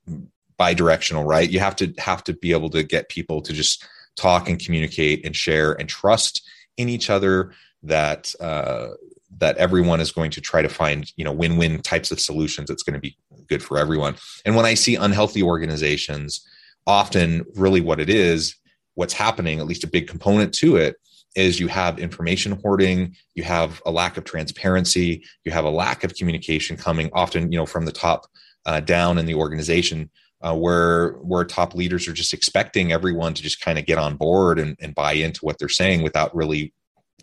bi-directional 0.58 1.24
right? 1.24 1.50
You 1.50 1.60
have 1.60 1.76
to 1.78 1.94
have 1.98 2.24
to 2.26 2.34
be 2.34 2.52
able 2.52 2.70
to 2.72 2.84
get 2.84 3.10
people 3.10 3.42
to 3.42 3.54
just 3.54 3.86
talk 4.16 4.48
and 4.48 4.64
communicate 4.64 5.26
and 5.26 5.36
share 5.36 5.74
and 5.74 5.90
trust 5.90 6.48
in 6.78 6.90
each 6.90 7.10
other 7.10 7.54
that 7.84 8.34
uh, 8.40 8.90
that 9.40 9.58
everyone 9.58 10.00
is 10.00 10.12
going 10.12 10.32
to 10.32 10.42
try 10.42 10.62
to 10.62 10.70
find 10.70 11.12
you 11.16 11.26
know 11.26 11.32
win-win 11.32 11.82
types 11.82 12.12
of 12.12 12.20
solutions. 12.20 12.70
That's 12.70 12.84
going 12.84 12.94
to 12.94 13.00
be 13.00 13.18
good 13.48 13.64
for 13.64 13.78
everyone. 13.78 14.16
And 14.46 14.56
when 14.56 14.66
i 14.66 14.74
see 14.74 14.96
unhealthy 14.96 15.44
organizations 15.44 16.46
often 16.86 17.46
really 17.56 17.82
what 17.82 18.00
it 18.00 18.10
is 18.10 18.56
what's 18.96 19.14
happening 19.14 19.60
at 19.60 19.66
least 19.66 19.84
a 19.84 19.88
big 19.88 20.08
component 20.08 20.54
to 20.54 20.76
it 20.76 20.96
is 21.36 21.60
you 21.60 21.68
have 21.68 21.98
information 21.98 22.60
hoarding 22.62 23.16
you 23.36 23.44
have 23.44 23.82
a 23.86 23.92
lack 23.92 24.18
of 24.18 24.24
transparency 24.24 25.24
you 25.46 25.52
have 25.52 25.66
a 25.66 25.70
lack 25.70 26.04
of 26.04 26.14
communication 26.16 26.76
coming 26.78 27.10
often 27.14 27.52
you 27.52 27.58
know 27.58 27.66
from 27.66 27.86
the 27.86 27.92
top 27.92 28.28
uh, 28.66 28.80
down 28.80 29.18
in 29.18 29.26
the 29.26 29.34
organization 29.36 30.10
uh, 30.42 30.54
where 30.54 31.14
where 31.14 31.46
top 31.46 31.74
leaders 31.74 32.08
are 32.08 32.14
just 32.14 32.34
expecting 32.34 32.92
everyone 32.92 33.34
to 33.34 33.42
just 33.42 33.62
kind 33.62 33.80
of 33.80 33.86
get 33.86 33.98
on 33.98 34.16
board 34.16 34.60
and, 34.60 34.76
and 34.82 34.94
buy 34.94 35.14
into 35.14 35.40
what 35.42 35.58
they're 35.58 35.70
saying 35.70 36.04
without 36.04 36.36
really 36.36 36.74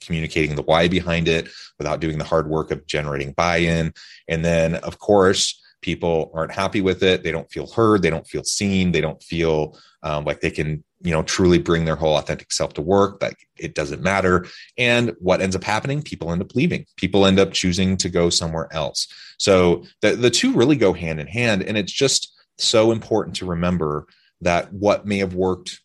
communicating 0.00 0.57
the 0.57 0.62
why 0.62 0.89
behind 0.89 1.29
it 1.29 1.49
without 1.79 2.00
doing 2.00 2.19
the 2.19 2.25
hard 2.25 2.49
work 2.49 2.71
of 2.71 2.87
generating 2.87 3.33
buy-in. 3.33 3.93
And 4.29 4.45
then 4.45 4.77
of 4.77 4.99
course 4.99 5.61
people 5.83 6.31
aren't 6.35 6.53
happy 6.53 6.81
with 6.81 7.03
it. 7.03 7.23
They 7.23 7.33
don't 7.33 7.51
feel 7.51 7.67
heard. 7.67 8.03
They 8.03 8.11
don't 8.11 8.27
feel 8.27 8.45
seen. 8.45 8.93
They 8.93 9.01
don't 9.01 9.23
feel 9.23 9.79
um, 10.03 10.25
like 10.25 10.41
they 10.41 10.51
can 10.51 10.85
you 11.03 11.13
know 11.13 11.23
truly 11.23 11.59
bring 11.59 11.85
their 11.85 11.97
whole 11.97 12.17
authentic 12.17 12.53
self 12.53 12.75
to 12.75 12.83
work 12.83 13.21
that 13.21 13.35
it 13.59 13.75
doesn't 13.75 14.03
matter. 14.03 14.47
And 14.77 15.15
what 15.19 15.41
ends 15.41 15.57
up 15.57 15.65
happening? 15.65 16.03
People 16.03 16.33
end 16.33 16.43
up 16.43 16.55
leaving. 16.55 16.87
People 16.97 17.27
end 17.27 17.39
up 17.39 17.53
choosing 17.53 17.97
to 17.99 18.09
go 18.09 18.31
somewhere 18.31 18.69
else. 18.73 19.09
So 19.39 19.85
the, 20.03 20.17
the 20.17 20.31
two 20.31 20.53
really 20.53 20.77
go 20.77 20.93
hand 20.93 21.21
in 21.21 21.27
hand 21.27 21.63
and 21.63 21.79
it's 21.79 21.93
just 21.93 22.33
so 22.59 22.93
important 22.93 23.37
to 23.37 23.47
remember 23.47 24.07
that 24.43 24.73
what 24.73 25.07
may 25.07 25.19
have 25.19 25.35
worked 25.35 25.81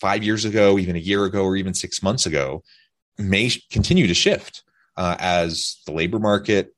five 0.00 0.22
years 0.22 0.44
ago 0.44 0.78
even 0.78 0.94
a 0.94 1.00
year 1.00 1.24
ago 1.24 1.42
or 1.42 1.56
even 1.56 1.74
six 1.74 2.02
months 2.02 2.26
ago 2.26 2.62
may 3.18 3.50
continue 3.70 4.06
to 4.06 4.14
shift 4.14 4.62
uh, 4.96 5.16
as 5.18 5.78
the 5.86 5.92
labor 5.92 6.18
market 6.18 6.75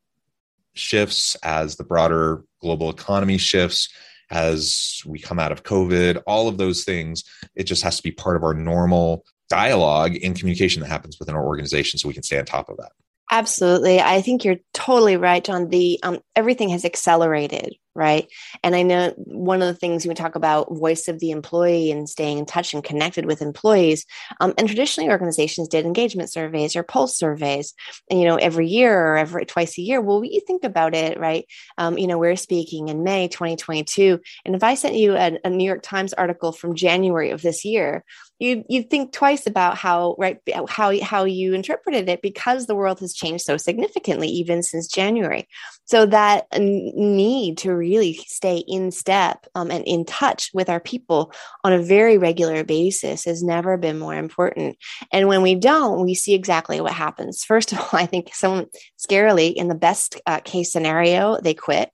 shifts, 0.79 1.37
as 1.43 1.77
the 1.77 1.85
broader 1.85 2.43
global 2.61 2.91
economy 2.91 3.39
shifts, 3.39 3.89
as 4.31 5.01
we 5.07 5.19
come 5.19 5.39
out 5.39 5.53
of 5.53 5.63
COVID, 5.63 6.23
all 6.27 6.49
of 6.49 6.59
those 6.59 6.85
things. 6.85 7.25
It 7.55 7.65
just 7.65 7.83
has 7.83 7.97
to 7.97 8.03
be 8.03 8.11
part 8.11 8.37
of 8.37 8.43
our 8.43 8.55
normal 8.55 9.25
dialogue 9.49 10.17
and 10.23 10.39
communication 10.39 10.83
that 10.83 10.89
happens 10.89 11.19
within 11.19 11.35
our 11.35 11.45
organization 11.45 11.99
so 11.99 12.09
we 12.09 12.15
can 12.15 12.23
stay 12.23 12.39
on 12.39 12.45
top 12.45 12.69
of 12.69 12.77
that. 12.77 12.93
Absolutely. 13.31 14.01
I 14.01 14.23
think 14.23 14.45
you're 14.45 14.57
totally 14.73 15.17
right, 15.17 15.45
John. 15.45 15.69
The 15.69 15.99
um, 16.03 16.21
everything 16.35 16.71
has 16.71 16.85
accelerated, 16.85 17.75
right? 17.99 18.31
And 18.63 18.77
I 18.77 18.83
know 18.83 19.13
one 19.17 19.61
of 19.61 19.67
the 19.67 19.75
things 19.75 20.07
we 20.07 20.15
talk 20.15 20.37
about 20.37 20.73
voice 20.73 21.09
of 21.09 21.19
the 21.19 21.33
employee 21.33 21.91
and 21.91 22.09
staying 22.09 22.39
in 22.39 22.47
touch 22.47 22.73
and 22.73 22.85
connected 22.85 23.27
with 23.27 23.43
employees. 23.43 24.07
Um, 24.41 24.55
and 24.57 24.69
traditionally, 24.69 25.11
organizations 25.11 25.67
did 25.67 25.85
engagement 25.85 26.31
surveys 26.31 26.77
or 26.77 26.85
pulse 26.85 27.19
surveys, 27.19 27.75
and 28.09 28.21
you 28.21 28.25
know, 28.25 28.37
every 28.37 28.69
year 28.69 28.97
or 28.97 29.17
every 29.17 29.45
twice 29.45 29.77
a 29.79 29.83
year. 29.83 30.01
Well, 30.01 30.21
we 30.21 30.41
think 30.47 30.63
about 30.63 30.95
it, 30.95 31.19
right? 31.19 31.45
Um, 31.77 31.99
you 31.99 32.07
know, 32.07 32.19
we're 32.19 32.37
speaking 32.37 32.89
in 32.89 33.03
May 33.03 33.27
2022, 33.27 34.21
and 34.45 34.55
if 34.55 34.63
I 34.63 34.75
sent 34.75 34.95
you 34.95 35.17
a, 35.17 35.39
a 35.45 35.51
New 35.51 35.65
York 35.65 35.83
Times 35.83 36.13
article 36.13 36.53
from 36.53 36.77
January 36.77 37.31
of 37.31 37.43
this 37.43 37.65
year, 37.65 38.05
you 38.39 38.65
you 38.69 38.83
think 38.83 39.13
twice 39.13 39.47
about 39.47 39.77
how 39.77 40.15
right 40.19 40.41
how 40.69 40.99
how 41.03 41.25
you 41.25 41.55
interpreted 41.55 42.09
it 42.09 42.23
because 42.23 42.67
the 42.67 42.75
world 42.75 43.01
has 43.01 43.13
changed 43.13 43.45
so 43.45 43.57
significantly 43.57 44.29
even 44.29 44.63
since 44.63 44.87
January. 44.87 45.49
So 45.85 46.07
that 46.07 46.47
need 46.59 47.59
to 47.59 47.73
really 47.73 48.15
stay 48.15 48.59
in 48.69 48.91
step 48.91 49.47
um, 49.55 49.71
and 49.71 49.85
in 49.85 50.05
touch 50.05 50.51
with 50.55 50.69
our 50.69 50.81
people 50.81 51.33
on 51.65 51.73
a 51.73 51.83
very 51.83 52.19
regular 52.19 52.63
basis 52.63 53.25
has 53.25 53.43
never 53.43 53.77
been 53.77 53.99
more 53.99 54.15
important. 54.15 54.77
And 55.13 55.29
when 55.29 55.43
we 55.43 55.55
don't, 55.55 56.05
we 56.05 56.15
see 56.15 56.35
exactly 56.35 56.81
what 56.81 56.93
happens. 56.93 57.45
First 57.45 57.73
of 57.73 57.79
all, 57.79 57.89
I 57.93 58.07
think 58.07 58.35
someone 58.35 58.67
scarily 58.99 59.55
in 59.55 59.69
the 59.69 59.75
best 59.75 60.21
uh, 60.27 60.41
case 60.41 60.73
scenario 60.73 61.41
they 61.41 61.55
quit 61.55 61.91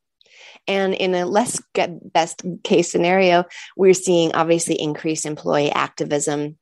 and 0.67 0.95
in 0.95 1.15
a 1.15 1.27
less 1.27 1.61
best 1.75 2.43
case 2.63 2.91
scenario, 2.91 3.45
we're 3.77 3.95
seeing 3.95 4.33
obviously 4.33 4.81
increased 4.81 5.27
employee 5.27 5.71
activism 5.71 6.57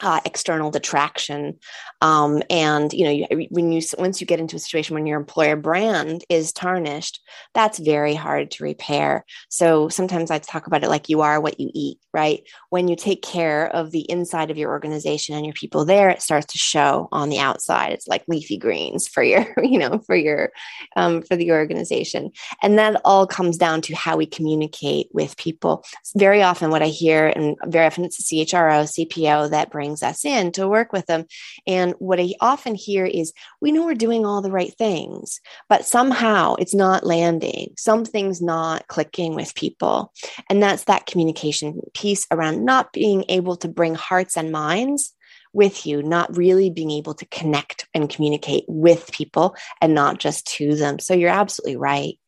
uh, 0.00 0.20
external 0.24 0.70
detraction. 0.70 1.58
Um, 2.02 2.42
and 2.50 2.92
you 2.92 3.04
know 3.04 3.10
you, 3.10 3.46
when 3.50 3.72
you 3.72 3.82
once 3.98 4.20
you 4.20 4.26
get 4.26 4.40
into 4.40 4.56
a 4.56 4.58
situation 4.58 4.94
when 4.94 5.06
your 5.06 5.18
employer 5.18 5.56
brand 5.56 6.24
is 6.28 6.52
tarnished 6.52 7.20
that's 7.54 7.78
very 7.78 8.14
hard 8.14 8.50
to 8.52 8.64
repair. 8.64 9.24
So 9.48 9.88
sometimes 9.88 10.30
i 10.30 10.38
talk 10.38 10.66
about 10.66 10.84
it 10.84 10.88
like 10.88 11.08
you 11.08 11.22
are 11.22 11.40
what 11.40 11.60
you 11.60 11.70
eat 11.74 11.98
right? 12.12 12.42
When 12.70 12.88
you 12.88 12.96
take 12.96 13.20
care 13.20 13.66
of 13.76 13.90
the 13.90 14.10
inside 14.10 14.50
of 14.50 14.56
your 14.56 14.70
organization 14.70 15.34
and 15.34 15.44
your 15.44 15.52
people 15.52 15.84
there 15.84 16.08
it 16.08 16.22
starts 16.22 16.46
to 16.46 16.58
show 16.58 17.08
on 17.12 17.28
the 17.28 17.38
outside. 17.38 17.92
It's 17.92 18.08
like 18.08 18.24
leafy 18.26 18.56
greens 18.56 19.06
for 19.06 19.22
your 19.22 19.46
you 19.62 19.78
know 19.78 19.98
for 20.06 20.16
your 20.16 20.50
um, 20.96 21.22
for 21.22 21.36
the 21.36 21.52
organization. 21.52 22.30
And 22.62 22.78
that 22.78 23.00
all 23.04 23.26
comes 23.26 23.56
down 23.56 23.82
to 23.82 23.94
how 23.94 24.16
we 24.16 24.26
communicate 24.26 25.08
with 25.12 25.36
people. 25.36 25.84
Very 26.16 26.42
often 26.42 26.70
what 26.70 26.82
i 26.82 26.86
hear 26.86 27.32
and 27.34 27.56
very 27.66 27.86
often 27.86 28.04
it's 28.04 28.32
a 28.32 28.44
chro 28.44 28.82
cpo 28.84 29.50
that 29.50 29.70
brings 29.70 29.85
brings 29.86 30.02
us 30.02 30.24
in 30.24 30.50
to 30.50 30.66
work 30.66 30.92
with 30.92 31.06
them. 31.06 31.24
And 31.64 31.94
what 32.00 32.18
I 32.18 32.34
often 32.40 32.74
hear 32.74 33.04
is 33.06 33.32
we 33.60 33.70
know 33.70 33.84
we're 33.84 33.94
doing 33.94 34.26
all 34.26 34.42
the 34.42 34.50
right 34.50 34.74
things, 34.76 35.40
but 35.68 35.86
somehow 35.86 36.56
it's 36.56 36.74
not 36.74 37.06
landing. 37.06 37.72
Something's 37.78 38.42
not 38.42 38.88
clicking 38.88 39.36
with 39.36 39.54
people. 39.54 40.12
And 40.50 40.60
that's 40.60 40.84
that 40.84 41.06
communication 41.06 41.80
piece 41.94 42.26
around 42.32 42.64
not 42.64 42.92
being 42.92 43.24
able 43.28 43.56
to 43.58 43.68
bring 43.68 43.94
hearts 43.94 44.36
and 44.36 44.50
minds 44.50 45.14
with 45.52 45.86
you, 45.86 46.02
not 46.02 46.36
really 46.36 46.68
being 46.68 46.90
able 46.90 47.14
to 47.14 47.26
connect 47.26 47.86
and 47.94 48.10
communicate 48.10 48.64
with 48.66 49.12
people 49.12 49.54
and 49.80 49.94
not 49.94 50.18
just 50.18 50.48
to 50.56 50.74
them. 50.74 50.98
So 50.98 51.14
you're 51.14 51.30
absolutely 51.30 51.76
right. 51.76 52.18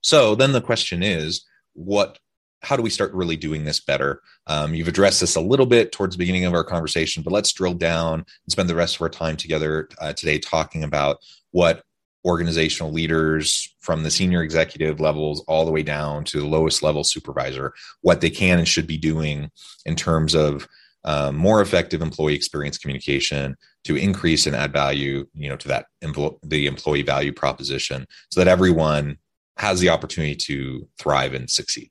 So 0.00 0.34
then 0.34 0.52
the 0.52 0.62
question 0.62 1.02
is, 1.02 1.44
what 1.74 2.18
how 2.62 2.76
do 2.76 2.82
we 2.82 2.90
start 2.90 3.12
really 3.14 3.36
doing 3.36 3.64
this 3.64 3.80
better? 3.80 4.20
Um, 4.46 4.74
you've 4.74 4.88
addressed 4.88 5.20
this 5.20 5.36
a 5.36 5.40
little 5.40 5.66
bit 5.66 5.92
towards 5.92 6.14
the 6.14 6.18
beginning 6.18 6.44
of 6.44 6.54
our 6.54 6.64
conversation, 6.64 7.22
but 7.22 7.32
let's 7.32 7.52
drill 7.52 7.74
down 7.74 8.14
and 8.14 8.50
spend 8.52 8.68
the 8.68 8.74
rest 8.74 8.96
of 8.96 9.02
our 9.02 9.08
time 9.08 9.36
together 9.36 9.88
uh, 10.00 10.12
today 10.12 10.38
talking 10.38 10.82
about 10.82 11.18
what 11.52 11.82
organizational 12.24 12.92
leaders 12.92 13.74
from 13.80 14.02
the 14.02 14.10
senior 14.10 14.42
executive 14.42 15.00
levels 15.00 15.44
all 15.46 15.64
the 15.64 15.70
way 15.70 15.82
down 15.82 16.24
to 16.24 16.40
the 16.40 16.46
lowest 16.46 16.82
level 16.82 17.04
supervisor, 17.04 17.72
what 18.02 18.20
they 18.20 18.30
can 18.30 18.58
and 18.58 18.68
should 18.68 18.86
be 18.86 18.98
doing 18.98 19.50
in 19.86 19.94
terms 19.94 20.34
of 20.34 20.66
um, 21.04 21.36
more 21.36 21.62
effective 21.62 22.02
employee 22.02 22.34
experience 22.34 22.76
communication 22.76 23.56
to 23.84 23.96
increase 23.96 24.46
and 24.46 24.56
add 24.56 24.72
value, 24.72 25.26
you 25.32 25.48
know, 25.48 25.56
to 25.56 25.68
that 25.68 25.86
empl- 26.02 26.38
the 26.42 26.66
employee 26.66 27.02
value 27.02 27.32
proposition, 27.32 28.04
so 28.30 28.40
that 28.40 28.48
everyone 28.48 29.16
has 29.56 29.80
the 29.80 29.88
opportunity 29.88 30.34
to 30.34 30.86
thrive 30.98 31.34
and 31.34 31.48
succeed. 31.48 31.90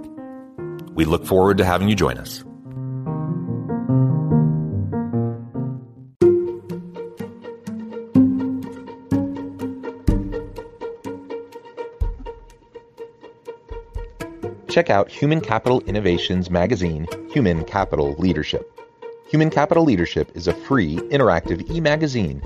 We 1.01 1.05
look 1.05 1.25
forward 1.25 1.57
to 1.57 1.65
having 1.65 1.89
you 1.89 1.95
join 1.95 2.19
us. 2.19 2.43
Check 14.69 14.91
out 14.91 15.09
Human 15.09 15.41
Capital 15.41 15.81
Innovations 15.87 16.51
magazine, 16.51 17.07
Human 17.31 17.63
Capital 17.63 18.13
Leadership. 18.19 18.71
Human 19.27 19.49
Capital 19.49 19.83
Leadership 19.83 20.29
is 20.35 20.45
a 20.45 20.53
free, 20.53 20.97
interactive 21.09 21.67
e 21.71 21.81
magazine 21.81 22.43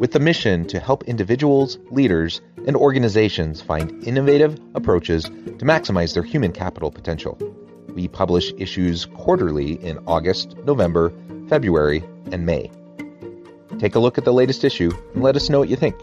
with 0.00 0.10
the 0.10 0.18
mission 0.18 0.66
to 0.66 0.80
help 0.80 1.04
individuals, 1.04 1.78
leaders, 1.92 2.40
and 2.66 2.74
organizations 2.74 3.60
find 3.60 4.02
innovative 4.02 4.58
approaches 4.74 5.22
to 5.22 5.64
maximize 5.64 6.14
their 6.14 6.24
human 6.24 6.50
capital 6.50 6.90
potential. 6.90 7.38
We 7.94 8.08
publish 8.08 8.52
issues 8.56 9.04
quarterly 9.04 9.74
in 9.84 9.98
August, 10.06 10.56
November, 10.64 11.12
February, 11.48 12.02
and 12.30 12.46
May. 12.46 12.70
Take 13.78 13.94
a 13.94 13.98
look 13.98 14.16
at 14.16 14.24
the 14.24 14.32
latest 14.32 14.64
issue 14.64 14.90
and 15.14 15.22
let 15.22 15.36
us 15.36 15.50
know 15.50 15.58
what 15.58 15.68
you 15.68 15.76
think. 15.76 15.96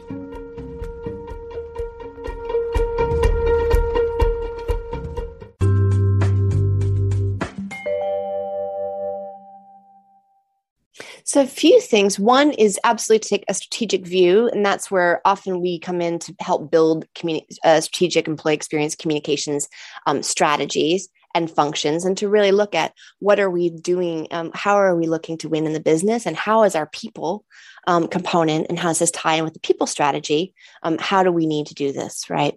So, 11.23 11.43
a 11.43 11.45
few 11.45 11.79
things. 11.79 12.17
One 12.17 12.51
is 12.53 12.79
absolutely 12.83 13.19
to 13.19 13.29
take 13.29 13.45
a 13.47 13.53
strategic 13.53 14.03
view, 14.03 14.49
and 14.49 14.65
that's 14.65 14.89
where 14.89 15.21
often 15.25 15.61
we 15.61 15.77
come 15.77 16.01
in 16.01 16.17
to 16.19 16.33
help 16.39 16.71
build 16.71 17.05
communi- 17.13 17.45
uh, 17.63 17.81
strategic 17.81 18.27
employee 18.27 18.55
experience 18.55 18.95
communications 18.95 19.67
um, 20.07 20.23
strategies 20.23 21.07
and 21.35 21.49
functions 21.49 22.05
and 22.05 22.17
to 22.17 22.29
really 22.29 22.51
look 22.51 22.73
at 22.73 22.93
what 23.19 23.39
are 23.39 23.49
we 23.49 23.69
doing 23.69 24.27
um, 24.31 24.51
how 24.53 24.75
are 24.75 24.95
we 24.95 25.07
looking 25.07 25.37
to 25.37 25.49
win 25.49 25.65
in 25.65 25.73
the 25.73 25.79
business 25.79 26.25
and 26.25 26.35
how 26.35 26.63
is 26.63 26.75
our 26.75 26.87
people 26.87 27.45
um, 27.87 28.07
component 28.07 28.67
and 28.69 28.79
how 28.79 28.89
does 28.89 28.99
this 28.99 29.11
tie 29.11 29.35
in 29.35 29.43
with 29.43 29.53
the 29.53 29.59
people 29.59 29.87
strategy 29.87 30.53
um, 30.83 30.97
how 30.99 31.23
do 31.23 31.31
we 31.31 31.45
need 31.45 31.67
to 31.67 31.73
do 31.73 31.91
this 31.91 32.29
right 32.29 32.55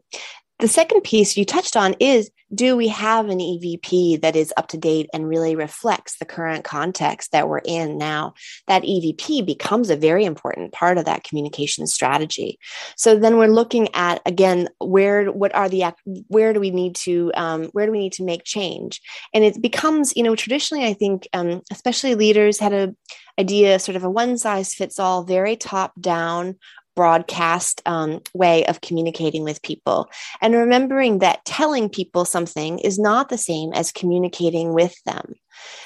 the 0.62 0.68
second 0.68 1.01
piece 1.01 1.37
you 1.37 1.44
touched 1.44 1.77
on 1.77 1.94
is 1.98 2.31
do 2.55 2.77
we 2.77 2.87
have 2.87 3.29
an 3.29 3.38
EVP 3.38 4.20
that 4.20 4.37
is 4.37 4.55
up 4.57 4.68
to 4.68 4.79
date 4.79 5.09
and 5.12 5.27
really 5.27 5.57
reflects 5.57 6.18
the 6.18 6.25
current 6.25 6.62
context 6.62 7.33
that 7.33 7.48
we're 7.48 7.62
in 7.64 7.98
now? 7.98 8.35
That 8.68 8.85
EVP 8.85 9.44
becomes 9.44 9.90
a 9.90 9.96
very 9.96 10.25
important 10.25 10.72
part 10.72 10.98
of 10.98 11.05
that 11.07 11.25
communication 11.25 11.88
strategy. 11.88 12.61
So 12.96 13.18
then 13.18 13.38
we're 13.38 13.48
looking 13.48 13.88
at 13.94 14.22
again 14.25 14.68
where 14.79 15.33
what 15.33 15.53
are 15.53 15.68
the 15.68 15.92
where 16.29 16.53
do 16.53 16.61
we 16.61 16.70
need 16.70 16.94
to 16.96 17.33
um, 17.35 17.64
where 17.72 17.87
do 17.87 17.92
we 17.92 17.98
need 17.98 18.12
to 18.14 18.25
make 18.25 18.44
change? 18.44 19.01
And 19.35 19.42
it 19.42 19.61
becomes 19.61 20.16
you 20.16 20.22
know 20.22 20.37
traditionally 20.37 20.87
I 20.87 20.94
think 20.94 21.27
um, 21.33 21.62
especially 21.72 22.14
leaders 22.14 22.61
had 22.61 22.72
a 22.72 22.94
idea 23.37 23.79
sort 23.79 23.96
of 23.96 24.05
a 24.05 24.11
one 24.11 24.38
size 24.38 24.75
fits 24.75 24.98
all 24.98 25.25
very 25.25 25.57
top 25.57 25.92
down 26.01 26.57
broadcast 26.94 27.83
um, 27.87 28.20
way 28.35 28.64
of 28.66 28.81
communicating 28.81 29.44
with 29.44 29.62
people. 29.62 30.11
And 30.40 30.55
remembering 30.55 31.20
that 31.20 31.44
telling 31.44 31.88
people 31.88 32.24
something 32.24 32.78
is 32.78 32.98
not 32.98 33.28
the 33.28 33.38
same 33.38 33.72
as 33.72 33.92
communicating 33.92 34.74
with 34.74 34.94
them. 35.05 35.35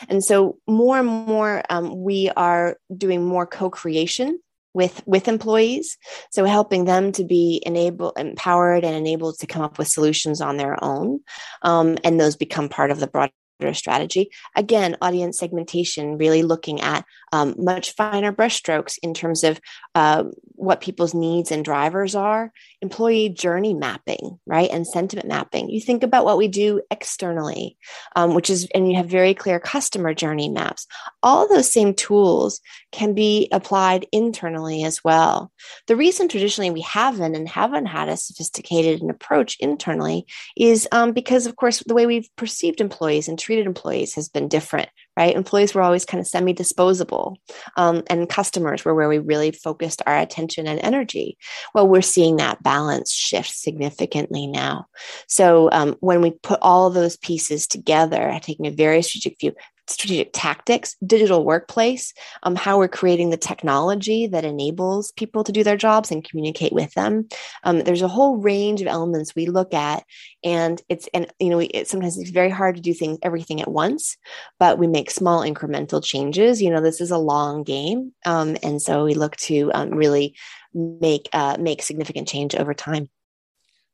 And 0.09 0.25
so 0.25 0.59
more 0.67 0.99
and 0.99 1.09
more 1.09 1.63
um, 1.71 2.03
we 2.03 2.31
are 2.37 2.77
doing 2.97 3.25
more 3.25 3.47
co-creation 3.47 4.41
with 4.75 5.03
with 5.07 5.27
employees. 5.27 5.97
So 6.31 6.45
helping 6.45 6.85
them 6.85 7.11
to 7.13 7.25
be 7.25 7.63
enabled 7.65 8.13
empowered 8.19 8.85
and 8.85 8.95
enabled 8.95 9.39
to 9.39 9.47
come 9.47 9.63
up 9.63 9.79
with 9.79 9.89
solutions 9.89 10.41
on 10.41 10.59
their 10.59 10.83
own 10.85 11.21
um, 11.63 11.97
and 12.05 12.21
those 12.21 12.37
become 12.37 12.69
part 12.69 12.91
of 12.91 13.01
the 13.01 13.07
broad 13.07 13.31
strategy. 13.75 14.31
Again, 14.55 14.97
audience 15.01 15.39
segmentation, 15.39 16.19
really 16.19 16.43
looking 16.43 16.81
at 16.81 17.05
um, 17.33 17.55
much 17.59 17.93
finer 17.93 18.33
brushstrokes 18.33 18.99
in 19.03 19.15
terms 19.15 19.45
of 19.45 19.61
uh, 19.95 20.25
what 20.55 20.81
people's 20.81 21.15
needs 21.15 21.51
and 21.51 21.65
drivers 21.65 22.15
are. 22.15 22.53
Employee 22.83 23.29
journey 23.29 23.75
mapping, 23.75 24.39
right, 24.47 24.71
and 24.71 24.87
sentiment 24.87 25.29
mapping. 25.29 25.69
You 25.69 25.81
think 25.81 26.03
about 26.03 26.25
what 26.25 26.39
we 26.39 26.49
do 26.49 26.83
externally, 26.91 27.77
um, 28.15 28.35
which 28.35 28.51
is, 28.51 28.69
and 28.75 28.89
you 28.91 28.97
have 28.97 29.07
very 29.07 29.35
clear 29.35 29.59
customer 29.59 30.15
journey 30.15 30.49
maps. 30.49 30.87
All 31.23 31.49
those 31.49 31.71
same 31.71 31.95
tools 31.95 32.61
can 32.93 33.15
be 33.15 33.49
applied 33.53 34.07
internally 34.13 34.85
as 34.85 35.03
well. 35.03 35.53
The 35.87 35.97
reason 35.97 36.29
traditionally 36.29 36.71
we 36.71 36.83
haven't 36.83 37.35
and 37.35 37.49
haven't 37.49 37.87
had 37.87 38.09
a 38.09 38.17
sophisticated 38.17 39.03
an 39.03 39.11
approach 39.11 39.57
internally 39.61 40.27
is 40.57 40.89
um, 40.93 41.13
because, 41.13 41.47
of 41.47 41.57
course, 41.57 41.83
the 41.87 41.95
way 41.95 42.07
we've 42.07 42.29
perceived 42.37 42.81
employees 42.81 43.29
and 43.29 43.39
treated 43.47 43.67
employees 43.67 44.15
has 44.15 44.29
been 44.29 44.49
different, 44.49 44.89
right? 45.17 45.37
Employees 45.37 45.73
were 45.73 45.83
always 45.83 46.05
kind 46.05 46.21
of 46.21 46.27
semi 46.27 46.53
disposable, 46.53 47.39
um, 47.77 48.03
and 48.11 48.29
customers 48.29 48.85
were 48.85 48.93
where 48.95 49.09
we 49.09 49.19
really 49.19 49.53
focused 49.53 50.03
our 50.05 50.19
attention 50.19 50.67
and 50.67 50.81
energy. 50.83 51.39
Well, 51.73 51.87
we're 51.87 52.03
seeing 52.03 52.37
that 52.37 52.63
balance 52.65 53.13
shift 53.13 53.55
significantly 53.55 54.49
now. 54.49 54.87
So 55.29 55.71
um, 55.71 55.95
when 56.01 56.23
we 56.23 56.33
put 56.33 56.59
all 56.61 56.91
those 56.91 57.17
pieces 57.17 57.69
together, 57.69 58.37
taking 58.43 58.67
a 58.67 58.73
very 58.73 59.01
strategic 59.03 59.39
view, 59.39 59.53
strategic 59.89 60.31
tactics, 60.33 60.97
digital 61.07 61.45
workplace, 61.45 62.13
um, 62.43 62.57
how 62.57 62.79
we're 62.79 62.89
creating 62.89 63.31
the 63.31 63.37
technology 63.37 64.27
that 64.27 64.45
enables 64.45 65.13
people 65.13 65.45
to 65.45 65.53
do 65.53 65.63
their 65.63 65.77
jobs 65.77 66.11
and 66.11 66.29
communicate 66.29 66.73
with 66.73 66.93
them. 66.95 67.29
Um, 67.65 67.81
there's 67.81 68.03
a 68.03 68.09
whole 68.09 68.37
range 68.37 68.81
of 68.81 68.89
elements 68.89 69.35
we 69.35 69.47
look 69.47 69.75
at, 69.75 70.05
and 70.45 70.81
it's 70.89 71.09
and 71.15 71.33
you 71.39 71.51
know 71.51 71.61
it, 71.61 71.89
sometimes 71.89 72.19
it's 72.19 72.31
very 72.31 72.51
hard 72.51 72.77
to 72.77 72.83
do 72.83 72.95
things 72.95 73.19
everything 73.23 73.61
at 73.61 73.71
once, 73.71 74.17
but 74.59 74.79
we 74.79 74.87
make 74.87 75.11
small 75.11 75.43
incremental 75.43 76.05
changes. 76.05 76.61
You 76.61 76.71
know, 76.71 76.81
this 76.81 77.01
is 77.01 77.11
a 77.11 77.19
long 77.19 77.63
game, 77.63 78.13
um, 78.25 78.57
and 78.63 78.81
so 78.81 79.05
we 79.05 79.15
look 79.15 79.37
to 79.37 79.71
um, 79.75 79.91
really 79.91 80.35
make 80.75 81.29
uh, 81.33 81.57
make 81.59 81.83
significant 81.83 82.29
change 82.29 82.55
over 82.55 82.75
time. 82.75 83.09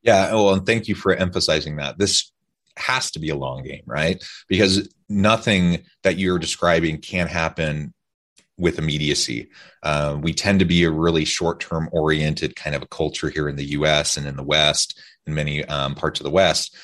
Yeah, 0.02 0.32
well, 0.32 0.54
and 0.54 0.66
thank 0.66 0.88
you 0.88 0.94
for 0.94 1.14
emphasizing 1.14 1.76
that. 1.76 1.98
This 1.98 2.32
has 2.76 3.10
to 3.12 3.20
be 3.20 3.28
a 3.28 3.36
long 3.36 3.62
game, 3.62 3.82
right? 3.86 4.22
Because 4.48 4.92
nothing 5.12 5.84
that 6.02 6.18
you're 6.18 6.38
describing 6.38 6.98
can 6.98 7.28
happen 7.28 7.94
with 8.58 8.78
immediacy. 8.78 9.48
Uh, 9.82 10.18
we 10.20 10.32
tend 10.32 10.58
to 10.60 10.64
be 10.64 10.84
a 10.84 10.90
really 10.90 11.24
short 11.24 11.60
term 11.60 11.88
oriented 11.92 12.56
kind 12.56 12.76
of 12.76 12.82
a 12.82 12.88
culture 12.88 13.28
here 13.28 13.48
in 13.48 13.56
the 13.56 13.70
US 13.70 14.16
and 14.16 14.26
in 14.26 14.36
the 14.36 14.42
West, 14.42 15.00
in 15.26 15.34
many 15.34 15.64
um, 15.64 15.94
parts 15.94 16.20
of 16.20 16.24
the 16.24 16.30
West. 16.30 16.76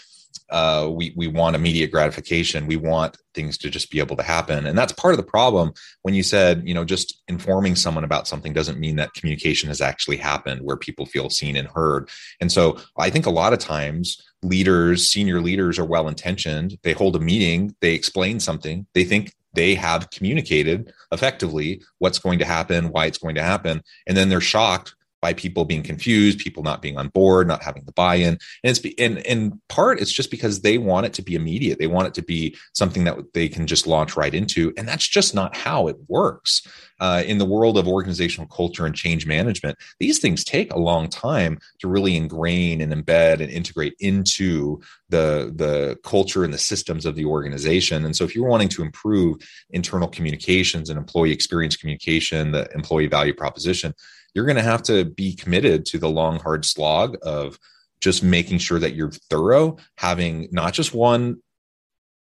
Uh, 0.50 0.88
we 0.90 1.12
we 1.16 1.26
want 1.26 1.56
immediate 1.56 1.90
gratification. 1.90 2.66
We 2.66 2.76
want 2.76 3.16
things 3.34 3.58
to 3.58 3.70
just 3.70 3.90
be 3.90 3.98
able 3.98 4.16
to 4.16 4.22
happen, 4.22 4.66
and 4.66 4.76
that's 4.76 4.92
part 4.92 5.12
of 5.12 5.18
the 5.18 5.24
problem. 5.24 5.72
When 6.02 6.14
you 6.14 6.22
said, 6.22 6.66
you 6.66 6.74
know, 6.74 6.84
just 6.84 7.22
informing 7.28 7.76
someone 7.76 8.04
about 8.04 8.26
something 8.26 8.52
doesn't 8.52 8.80
mean 8.80 8.96
that 8.96 9.12
communication 9.14 9.68
has 9.68 9.80
actually 9.80 10.16
happened, 10.16 10.62
where 10.62 10.76
people 10.76 11.06
feel 11.06 11.30
seen 11.30 11.56
and 11.56 11.68
heard. 11.68 12.08
And 12.40 12.50
so, 12.50 12.78
I 12.96 13.10
think 13.10 13.26
a 13.26 13.30
lot 13.30 13.52
of 13.52 13.58
times 13.58 14.20
leaders, 14.42 15.06
senior 15.06 15.40
leaders, 15.40 15.78
are 15.78 15.84
well 15.84 16.08
intentioned. 16.08 16.78
They 16.82 16.92
hold 16.92 17.16
a 17.16 17.20
meeting, 17.20 17.74
they 17.80 17.94
explain 17.94 18.40
something, 18.40 18.86
they 18.94 19.04
think 19.04 19.34
they 19.54 19.74
have 19.74 20.10
communicated 20.10 20.92
effectively 21.10 21.82
what's 21.98 22.18
going 22.18 22.38
to 22.38 22.44
happen, 22.44 22.90
why 22.90 23.06
it's 23.06 23.18
going 23.18 23.34
to 23.34 23.42
happen, 23.42 23.82
and 24.06 24.16
then 24.16 24.28
they're 24.28 24.40
shocked 24.40 24.94
by 25.20 25.32
people 25.32 25.64
being 25.64 25.82
confused, 25.82 26.38
people 26.38 26.62
not 26.62 26.82
being 26.82 26.96
on 26.96 27.08
board, 27.08 27.48
not 27.48 27.62
having 27.62 27.84
the 27.84 27.92
buy-in. 27.92 28.28
And 28.28 28.38
it's 28.64 28.80
in 28.80 29.18
in 29.18 29.60
part 29.68 30.00
it's 30.00 30.12
just 30.12 30.30
because 30.30 30.60
they 30.60 30.78
want 30.78 31.06
it 31.06 31.12
to 31.14 31.22
be 31.22 31.34
immediate. 31.34 31.78
They 31.78 31.86
want 31.86 32.08
it 32.08 32.14
to 32.14 32.22
be 32.22 32.56
something 32.72 33.04
that 33.04 33.32
they 33.34 33.48
can 33.48 33.66
just 33.66 33.86
launch 33.86 34.16
right 34.16 34.34
into, 34.34 34.72
and 34.76 34.86
that's 34.86 35.06
just 35.06 35.34
not 35.34 35.56
how 35.56 35.88
it 35.88 35.96
works. 36.08 36.66
Uh, 37.00 37.22
in 37.26 37.38
the 37.38 37.44
world 37.44 37.78
of 37.78 37.86
organizational 37.86 38.48
culture 38.48 38.84
and 38.84 38.94
change 38.94 39.24
management, 39.24 39.78
these 40.00 40.18
things 40.18 40.42
take 40.42 40.72
a 40.72 40.78
long 40.78 41.08
time 41.08 41.56
to 41.78 41.86
really 41.86 42.16
ingrain 42.16 42.80
and 42.80 42.92
embed 42.92 43.40
and 43.40 43.50
integrate 43.52 43.94
into 44.00 44.80
the 45.08 45.52
the 45.54 45.96
culture 46.02 46.42
and 46.44 46.52
the 46.52 46.58
systems 46.58 47.06
of 47.06 47.14
the 47.14 47.24
organization. 47.24 48.04
And 48.04 48.16
so, 48.16 48.24
if 48.24 48.34
you're 48.34 48.48
wanting 48.48 48.68
to 48.70 48.82
improve 48.82 49.36
internal 49.70 50.08
communications 50.08 50.90
and 50.90 50.98
employee 50.98 51.32
experience 51.32 51.76
communication, 51.76 52.52
the 52.52 52.68
employee 52.74 53.06
value 53.06 53.34
proposition, 53.34 53.94
you're 54.38 54.46
going 54.46 54.54
to 54.54 54.62
have 54.62 54.84
to 54.84 55.04
be 55.04 55.34
committed 55.34 55.84
to 55.84 55.98
the 55.98 56.08
long, 56.08 56.38
hard 56.38 56.64
slog 56.64 57.16
of 57.22 57.58
just 58.00 58.22
making 58.22 58.58
sure 58.58 58.78
that 58.78 58.94
you're 58.94 59.10
thorough, 59.10 59.76
having 59.96 60.46
not 60.52 60.72
just 60.72 60.94
one 60.94 61.42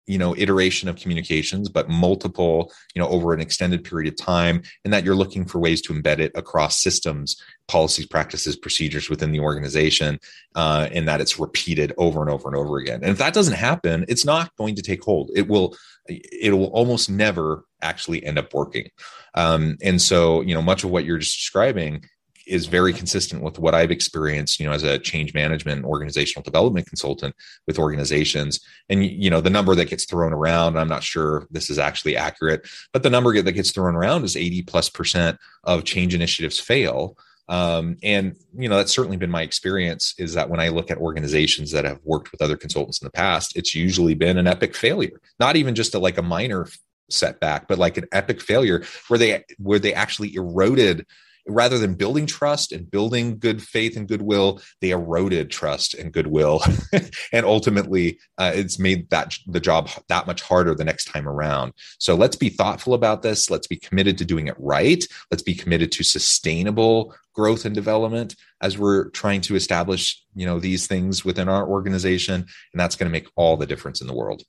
you 0.05 0.17
know 0.17 0.35
iteration 0.37 0.89
of 0.89 0.97
communications 0.97 1.69
but 1.69 1.89
multiple 1.89 2.71
you 2.93 3.01
know 3.01 3.07
over 3.07 3.33
an 3.33 3.39
extended 3.39 3.83
period 3.83 4.11
of 4.11 4.17
time 4.17 4.61
and 4.83 4.93
that 4.93 5.03
you're 5.03 5.15
looking 5.15 5.45
for 5.45 5.59
ways 5.59 5.81
to 5.81 5.93
embed 5.93 6.19
it 6.19 6.31
across 6.35 6.81
systems 6.81 7.41
policies 7.67 8.05
practices 8.05 8.55
procedures 8.55 9.09
within 9.09 9.31
the 9.31 9.39
organization 9.39 10.19
uh, 10.55 10.87
and 10.91 11.07
that 11.07 11.21
it's 11.21 11.39
repeated 11.39 11.93
over 11.97 12.21
and 12.21 12.29
over 12.29 12.47
and 12.47 12.57
over 12.57 12.77
again. 12.77 12.99
And 13.01 13.11
if 13.11 13.17
that 13.17 13.33
doesn't 13.33 13.55
happen 13.55 14.05
it's 14.07 14.25
not 14.25 14.55
going 14.57 14.75
to 14.75 14.81
take 14.81 15.03
hold. 15.03 15.31
It 15.35 15.47
will 15.47 15.75
it 16.07 16.53
will 16.53 16.67
almost 16.67 17.09
never 17.09 17.65
actually 17.81 18.25
end 18.25 18.37
up 18.37 18.53
working. 18.53 18.89
Um, 19.35 19.77
and 19.81 20.01
so 20.01 20.41
you 20.41 20.53
know 20.53 20.61
much 20.61 20.83
of 20.83 20.91
what 20.91 21.05
you're 21.05 21.17
just 21.17 21.37
describing 21.37 22.03
is 22.47 22.65
very 22.65 22.93
consistent 22.93 23.41
with 23.41 23.59
what 23.59 23.73
I've 23.73 23.91
experienced, 23.91 24.59
you 24.59 24.65
know, 24.65 24.73
as 24.73 24.83
a 24.83 24.99
change 24.99 25.33
management 25.33 25.77
and 25.77 25.85
organizational 25.85 26.43
development 26.43 26.87
consultant 26.87 27.35
with 27.67 27.79
organizations. 27.79 28.59
And 28.89 29.05
you 29.05 29.29
know, 29.29 29.41
the 29.41 29.49
number 29.49 29.75
that 29.75 29.89
gets 29.89 30.05
thrown 30.05 30.33
around, 30.33 30.77
I'm 30.77 30.87
not 30.87 31.03
sure 31.03 31.47
this 31.51 31.69
is 31.69 31.79
actually 31.79 32.17
accurate, 32.17 32.67
but 32.91 33.03
the 33.03 33.09
number 33.09 33.41
that 33.41 33.51
gets 33.51 33.71
thrown 33.71 33.95
around 33.95 34.23
is 34.23 34.35
80 34.35 34.63
plus 34.63 34.89
percent 34.89 35.37
of 35.63 35.83
change 35.83 36.13
initiatives 36.13 36.59
fail. 36.59 37.17
Um, 37.49 37.97
and 38.03 38.37
you 38.57 38.69
know, 38.69 38.77
that's 38.77 38.93
certainly 38.93 39.17
been 39.17 39.29
my 39.29 39.41
experience 39.41 40.15
is 40.17 40.33
that 40.33 40.49
when 40.49 40.59
I 40.59 40.69
look 40.69 40.89
at 40.89 40.97
organizations 40.97 41.71
that 41.71 41.85
have 41.85 41.99
worked 42.03 42.31
with 42.31 42.41
other 42.41 42.55
consultants 42.55 43.01
in 43.01 43.05
the 43.05 43.11
past, 43.11 43.57
it's 43.57 43.75
usually 43.75 44.13
been 44.13 44.37
an 44.37 44.47
epic 44.47 44.75
failure, 44.75 45.19
not 45.39 45.55
even 45.55 45.75
just 45.75 45.93
a, 45.93 45.99
like 45.99 46.17
a 46.17 46.21
minor 46.21 46.67
setback, 47.09 47.67
but 47.67 47.77
like 47.77 47.97
an 47.97 48.05
epic 48.11 48.41
failure 48.41 48.83
where 49.07 49.17
they 49.17 49.43
where 49.57 49.79
they 49.79 49.93
actually 49.93 50.35
eroded 50.35 51.05
rather 51.47 51.77
than 51.77 51.95
building 51.95 52.25
trust 52.25 52.71
and 52.71 52.89
building 52.89 53.37
good 53.37 53.61
faith 53.61 53.97
and 53.97 54.07
goodwill, 54.07 54.61
they 54.81 54.91
eroded 54.91 55.49
trust 55.51 55.93
and 55.93 56.11
goodwill, 56.11 56.61
and 57.33 57.45
ultimately, 57.45 58.19
uh, 58.37 58.51
it's 58.53 58.79
made 58.79 59.09
that 59.09 59.37
the 59.47 59.59
job 59.59 59.89
that 60.09 60.27
much 60.27 60.41
harder 60.41 60.73
the 60.73 60.85
next 60.85 61.05
time 61.05 61.27
around. 61.27 61.73
So 61.99 62.15
let's 62.15 62.35
be 62.35 62.49
thoughtful 62.49 62.93
about 62.93 63.21
this. 63.21 63.49
Let's 63.49 63.67
be 63.67 63.77
committed 63.77 64.17
to 64.19 64.25
doing 64.25 64.47
it 64.47 64.55
right. 64.57 65.03
Let's 65.31 65.43
be 65.43 65.55
committed 65.55 65.91
to 65.93 66.03
sustainable 66.03 67.15
growth 67.33 67.65
and 67.65 67.73
development 67.73 68.35
as 68.61 68.77
we're 68.77 69.09
trying 69.09 69.41
to 69.41 69.55
establish, 69.55 70.23
you 70.35 70.45
know, 70.45 70.59
these 70.59 70.87
things 70.87 71.25
within 71.25 71.49
our 71.49 71.67
organization, 71.67 72.35
and 72.35 72.79
that's 72.79 72.95
going 72.95 73.07
to 73.07 73.11
make 73.11 73.27
all 73.35 73.57
the 73.57 73.65
difference 73.65 74.01
in 74.01 74.07
the 74.07 74.13
world. 74.13 74.43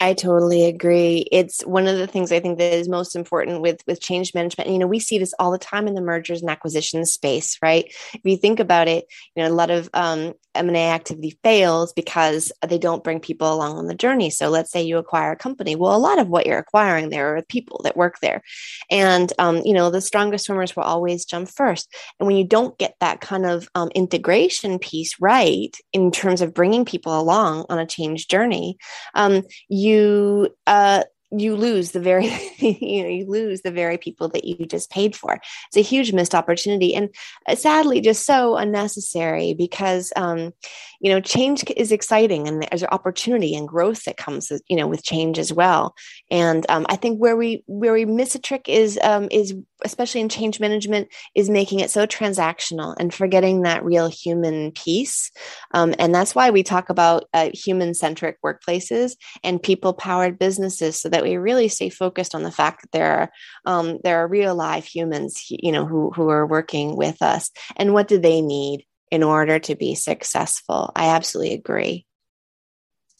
I 0.00 0.12
totally 0.12 0.64
agree. 0.66 1.26
It's 1.32 1.64
one 1.64 1.86
of 1.86 1.96
the 1.96 2.06
things 2.06 2.30
I 2.32 2.40
think 2.40 2.58
that 2.58 2.74
is 2.74 2.88
most 2.88 3.16
important 3.16 3.62
with 3.62 3.80
with 3.86 4.00
change 4.00 4.34
management. 4.34 4.66
And, 4.66 4.74
you 4.74 4.78
know, 4.78 4.86
we 4.86 4.98
see 4.98 5.18
this 5.18 5.34
all 5.38 5.50
the 5.52 5.58
time 5.58 5.86
in 5.86 5.94
the 5.94 6.02
mergers 6.02 6.42
and 6.42 6.50
acquisitions 6.50 7.12
space, 7.12 7.56
right? 7.62 7.86
If 8.12 8.20
you 8.24 8.36
think 8.36 8.60
about 8.60 8.88
it, 8.88 9.06
you 9.34 9.42
know, 9.42 9.48
a 9.48 9.54
lot 9.54 9.70
of 9.70 9.88
um, 9.94 10.34
M&A 10.54 10.90
activity 10.90 11.38
fails 11.42 11.92
because 11.92 12.52
they 12.66 12.78
don't 12.78 13.04
bring 13.04 13.20
people 13.20 13.52
along 13.52 13.76
on 13.76 13.86
the 13.86 13.94
journey. 13.94 14.30
So 14.30 14.48
let's 14.48 14.70
say 14.70 14.82
you 14.82 14.98
acquire 14.98 15.32
a 15.32 15.36
company. 15.36 15.76
Well, 15.76 15.94
a 15.94 15.98
lot 15.98 16.18
of 16.18 16.28
what 16.28 16.46
you're 16.46 16.58
acquiring 16.58 17.10
there 17.10 17.36
are 17.36 17.42
people 17.42 17.80
that 17.84 17.96
work 17.96 18.20
there. 18.20 18.42
And, 18.90 19.32
um, 19.38 19.62
you 19.64 19.72
know, 19.72 19.90
the 19.90 20.00
strongest 20.00 20.46
swimmers 20.46 20.76
will 20.76 20.84
always 20.84 21.24
jump 21.24 21.48
first. 21.48 21.92
And 22.18 22.26
when 22.26 22.36
you 22.36 22.44
don't 22.44 22.78
get 22.78 22.94
that 23.00 23.20
kind 23.20 23.46
of 23.46 23.68
um, 23.74 23.90
integration 23.94 24.78
piece 24.78 25.14
right 25.20 25.74
in 25.92 26.10
terms 26.10 26.40
of 26.40 26.54
bringing 26.54 26.84
people 26.84 27.18
along 27.18 27.66
on 27.68 27.78
a 27.78 27.86
change 27.86 28.28
journey, 28.28 28.76
um, 29.14 29.42
you 29.68 30.54
uh, 30.66 31.04
you 31.38 31.56
lose 31.56 31.92
the 31.92 32.00
very 32.00 32.26
you 32.58 33.02
know 33.02 33.08
you 33.08 33.26
lose 33.26 33.62
the 33.62 33.70
very 33.70 33.98
people 33.98 34.28
that 34.30 34.44
you 34.44 34.66
just 34.66 34.90
paid 34.90 35.16
for. 35.16 35.40
It's 35.68 35.76
a 35.76 35.80
huge 35.80 36.12
missed 36.12 36.34
opportunity 36.34 36.94
and 36.94 37.14
uh, 37.48 37.54
sadly 37.54 38.00
just 38.00 38.26
so 38.26 38.56
unnecessary 38.56 39.54
because 39.54 40.12
um, 40.16 40.52
you 41.00 41.10
know 41.10 41.20
change 41.20 41.64
is 41.76 41.92
exciting 41.92 42.48
and 42.48 42.62
there's 42.62 42.84
opportunity 42.84 43.54
and 43.54 43.68
growth 43.68 44.04
that 44.04 44.16
comes 44.16 44.50
you 44.68 44.76
know 44.76 44.86
with 44.86 45.02
change 45.02 45.38
as 45.38 45.52
well. 45.52 45.94
And 46.30 46.64
um, 46.68 46.86
i 46.88 46.96
think 46.96 47.18
where 47.18 47.36
we 47.36 47.62
where 47.66 47.92
we 47.92 48.04
miss 48.04 48.34
a 48.34 48.38
trick 48.38 48.68
is 48.68 48.98
um, 49.02 49.28
is 49.30 49.54
especially 49.84 50.20
in 50.20 50.28
change 50.28 50.58
management 50.60 51.08
is 51.34 51.50
making 51.50 51.80
it 51.80 51.90
so 51.90 52.06
transactional 52.06 52.94
and 52.98 53.12
forgetting 53.12 53.62
that 53.62 53.84
real 53.84 54.08
human 54.08 54.72
piece. 54.72 55.30
Um, 55.72 55.94
and 55.98 56.14
that's 56.14 56.34
why 56.34 56.50
we 56.50 56.62
talk 56.62 56.88
about 56.88 57.24
uh, 57.34 57.50
human 57.52 57.94
centric 57.94 58.38
workplaces 58.42 59.16
and 59.42 59.62
people 59.62 59.92
powered 59.92 60.38
businesses 60.38 61.00
so 61.00 61.08
that 61.10 61.22
we 61.24 61.36
really 61.36 61.68
stay 61.68 61.88
focused 61.88 62.34
on 62.34 62.42
the 62.42 62.52
fact 62.52 62.82
that 62.82 62.92
there 62.92 63.18
are 63.18 63.30
um, 63.64 63.98
there 64.04 64.18
are 64.18 64.28
real 64.28 64.54
live 64.54 64.84
humans 64.84 65.44
you 65.48 65.72
know 65.72 65.86
who 65.86 66.10
who 66.10 66.28
are 66.28 66.46
working 66.46 66.96
with 66.96 67.22
us 67.22 67.50
and 67.76 67.92
what 67.92 68.08
do 68.08 68.18
they 68.18 68.40
need 68.40 68.84
in 69.10 69.22
order 69.22 69.58
to 69.60 69.76
be 69.76 69.94
successful. 69.94 70.90
I 70.96 71.06
absolutely 71.10 71.54
agree. 71.54 72.06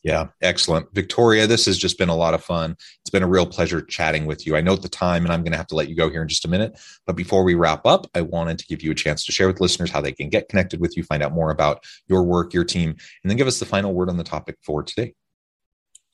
Yeah, 0.02 0.26
excellent. 0.42 0.92
Victoria, 0.92 1.46
this 1.46 1.64
has 1.64 1.78
just 1.78 1.98
been 1.98 2.10
a 2.10 2.16
lot 2.16 2.34
of 2.34 2.44
fun. 2.44 2.76
It's 3.00 3.10
been 3.10 3.22
a 3.22 3.28
real 3.28 3.46
pleasure 3.46 3.80
chatting 3.80 4.26
with 4.26 4.46
you. 4.46 4.54
I 4.54 4.60
note 4.60 4.82
the 4.82 4.88
time 4.88 5.24
and 5.24 5.32
I'm 5.32 5.42
going 5.42 5.52
to 5.52 5.56
have 5.56 5.68
to 5.68 5.74
let 5.74 5.88
you 5.88 5.96
go 5.96 6.10
here 6.10 6.20
in 6.20 6.28
just 6.28 6.44
a 6.44 6.48
minute. 6.48 6.78
But 7.06 7.16
before 7.16 7.42
we 7.42 7.54
wrap 7.54 7.86
up, 7.86 8.06
I 8.14 8.20
wanted 8.20 8.58
to 8.58 8.66
give 8.66 8.82
you 8.82 8.90
a 8.90 8.94
chance 8.94 9.24
to 9.24 9.32
share 9.32 9.46
with 9.46 9.62
listeners 9.62 9.90
how 9.90 10.02
they 10.02 10.12
can 10.12 10.28
get 10.28 10.50
connected 10.50 10.78
with 10.78 10.94
you, 10.94 11.04
find 11.04 11.22
out 11.22 11.32
more 11.32 11.50
about 11.50 11.84
your 12.06 12.22
work, 12.22 12.52
your 12.52 12.64
team, 12.64 12.90
and 12.90 13.30
then 13.30 13.38
give 13.38 13.46
us 13.46 13.60
the 13.60 13.64
final 13.64 13.94
word 13.94 14.10
on 14.10 14.18
the 14.18 14.24
topic 14.24 14.58
for 14.62 14.82
today. 14.82 15.14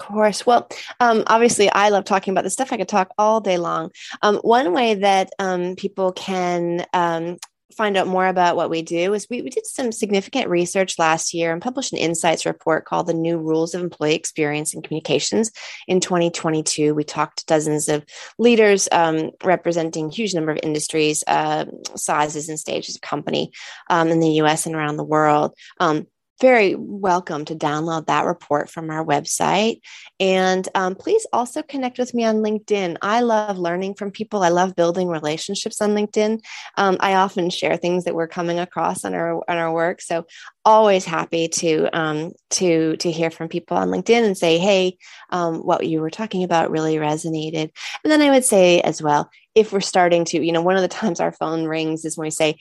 Of 0.01 0.07
course. 0.07 0.47
Well, 0.47 0.69
um, 0.99 1.25
obviously, 1.27 1.71
I 1.71 1.91
love 1.91 2.05
talking 2.05 2.33
about 2.33 2.45
this 2.45 2.55
stuff. 2.55 2.73
I 2.73 2.79
could 2.79 2.89
talk 2.89 3.13
all 3.19 3.41
day 3.41 3.59
long. 3.59 3.91
Um, 4.23 4.37
one 4.37 4.73
way 4.73 4.95
that 4.95 5.31
um, 5.39 5.77
people 5.77 6.13
can 6.13 6.87
um, 6.95 7.37
find 7.77 7.97
out 7.99 8.07
more 8.07 8.27
about 8.27 8.57
what 8.57 8.71
we 8.71 8.81
do 8.81 9.13
is 9.13 9.27
we, 9.29 9.43
we 9.43 9.51
did 9.51 9.67
some 9.67 9.93
significant 9.93 10.49
research 10.49 10.99
last 10.99 11.35
year 11.35 11.53
and 11.53 11.63
published 11.63 11.93
an 11.93 11.99
insights 11.99 12.47
report 12.47 12.87
called 12.87 13.07
the 13.07 13.15
new 13.15 13.39
rules 13.39 13.75
of 13.75 13.83
employee 13.83 14.15
experience 14.15 14.75
and 14.75 14.83
communications 14.83 15.53
in 15.87 16.01
2022 16.01 16.95
we 16.95 17.05
talked 17.05 17.39
to 17.39 17.47
dozens 17.47 17.89
of 17.89 18.05
leaders 18.39 18.89
um, 18.93 19.31
representing 19.45 20.11
huge 20.11 20.35
number 20.35 20.51
of 20.51 20.59
industries 20.63 21.23
uh, 21.27 21.65
sizes 21.95 22.49
and 22.49 22.59
stages 22.59 22.97
of 22.97 23.03
company 23.03 23.53
um, 23.89 24.09
in 24.09 24.19
the 24.19 24.29
us 24.29 24.67
and 24.67 24.75
around 24.75 24.97
the 24.97 25.05
world 25.05 25.53
um, 25.79 26.07
very 26.41 26.75
welcome 26.75 27.45
to 27.45 27.55
download 27.55 28.07
that 28.07 28.25
report 28.25 28.71
from 28.71 28.91
our 28.91 29.05
website. 29.05 29.81
And 30.19 30.67
um, 30.75 30.95
please 30.95 31.27
also 31.33 31.63
connect 31.63 31.99
with 31.99 32.15
me 32.15 32.25
on 32.25 32.37
LinkedIn. 32.37 32.97
I 33.03 33.21
love 33.21 33.59
learning 33.59 33.95
from 33.95 34.11
people. 34.11 34.43
I 34.43 34.49
love 34.49 34.75
building 34.75 35.09
relationships 35.09 35.81
on 35.81 35.91
LinkedIn. 35.91 36.41
Um, 36.77 36.97
I 37.01 37.15
often 37.15 37.51
share 37.51 37.77
things 37.77 38.05
that 38.05 38.15
we're 38.15 38.27
coming 38.27 38.59
across 38.59 39.05
on 39.05 39.15
our 39.15 39.35
on 39.49 39.57
our 39.57 39.73
work. 39.73 40.01
So 40.01 40.27
always 40.65 41.05
happy 41.05 41.49
to 41.49 41.89
um, 41.99 42.33
to 42.51 42.97
to 42.97 43.11
hear 43.11 43.31
from 43.31 43.49
people 43.49 43.77
on 43.77 43.89
LinkedIn 43.89 44.25
and 44.25 44.37
say, 44.37 44.59
hey, 44.59 44.97
um, 45.31 45.59
what 45.59 45.87
you 45.87 46.01
were 46.01 46.11
talking 46.11 46.43
about 46.43 46.71
really 46.71 46.97
resonated. 46.97 47.71
And 48.03 48.11
then 48.11 48.23
I 48.23 48.31
would 48.31 48.45
say 48.45 48.81
as 48.81 49.03
well, 49.03 49.31
if 49.55 49.73
we're 49.73 49.81
starting 49.81 50.25
to, 50.27 50.45
you 50.45 50.53
know, 50.53 50.63
one 50.63 50.77
of 50.77 50.83
the 50.83 50.89
times 50.89 51.21
our 51.21 51.33
phone 51.33 51.65
rings 51.65 52.05
is 52.05 52.17
when 52.17 52.27
we 52.27 52.31
say 52.31 52.57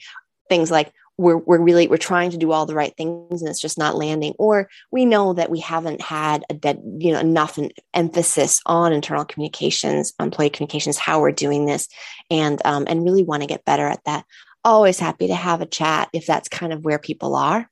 things 0.48 0.70
like 0.70 0.92
we're, 1.20 1.36
we're 1.36 1.60
really 1.60 1.86
we're 1.86 1.98
trying 1.98 2.30
to 2.30 2.36
do 2.38 2.50
all 2.50 2.66
the 2.66 2.74
right 2.74 2.96
things 2.96 3.42
and 3.42 3.48
it's 3.48 3.60
just 3.60 3.78
not 3.78 3.94
landing 3.94 4.34
or 4.38 4.68
we 4.90 5.04
know 5.04 5.34
that 5.34 5.50
we 5.50 5.60
haven't 5.60 6.00
had 6.00 6.42
a 6.48 6.54
dead 6.54 6.80
you 6.98 7.12
know 7.12 7.20
enough 7.20 7.58
emphasis 7.92 8.60
on 8.64 8.92
internal 8.92 9.24
communications 9.24 10.14
employee 10.18 10.50
communications 10.50 10.96
how 10.96 11.20
we're 11.20 11.30
doing 11.30 11.66
this 11.66 11.88
and 12.30 12.60
um, 12.64 12.84
and 12.88 13.04
really 13.04 13.22
want 13.22 13.42
to 13.42 13.46
get 13.46 13.64
better 13.64 13.86
at 13.86 14.02
that 14.04 14.24
always 14.64 14.98
happy 14.98 15.28
to 15.28 15.34
have 15.34 15.60
a 15.60 15.66
chat 15.66 16.08
if 16.12 16.26
that's 16.26 16.48
kind 16.48 16.72
of 16.72 16.84
where 16.84 16.98
people 16.98 17.36
are 17.36 17.68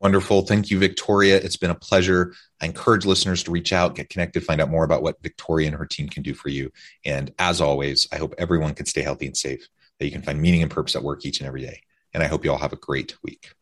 Wonderful. 0.00 0.42
Thank 0.42 0.68
you, 0.68 0.80
Victoria. 0.80 1.36
It's 1.36 1.56
been 1.56 1.70
a 1.70 1.76
pleasure. 1.76 2.34
I 2.60 2.66
encourage 2.66 3.06
listeners 3.06 3.44
to 3.44 3.52
reach 3.52 3.72
out, 3.72 3.94
get 3.94 4.08
connected, 4.08 4.42
find 4.42 4.60
out 4.60 4.68
more 4.68 4.82
about 4.82 5.04
what 5.04 5.22
Victoria 5.22 5.68
and 5.68 5.76
her 5.76 5.86
team 5.86 6.08
can 6.08 6.24
do 6.24 6.34
for 6.34 6.48
you. 6.48 6.72
And 7.04 7.32
as 7.38 7.60
always, 7.60 8.08
I 8.10 8.16
hope 8.16 8.34
everyone 8.36 8.74
can 8.74 8.86
stay 8.86 9.02
healthy 9.02 9.26
and 9.26 9.36
safe, 9.36 9.68
that 10.00 10.04
you 10.04 10.10
can 10.10 10.22
find 10.22 10.42
meaning 10.42 10.60
and 10.60 10.68
purpose 10.72 10.96
at 10.96 11.04
work 11.04 11.24
each 11.24 11.38
and 11.38 11.46
every 11.46 11.60
day. 11.60 11.82
And 12.14 12.22
I 12.22 12.26
hope 12.26 12.44
you 12.44 12.52
all 12.52 12.58
have 12.58 12.72
a 12.72 12.76
great 12.76 13.16
week. 13.22 13.52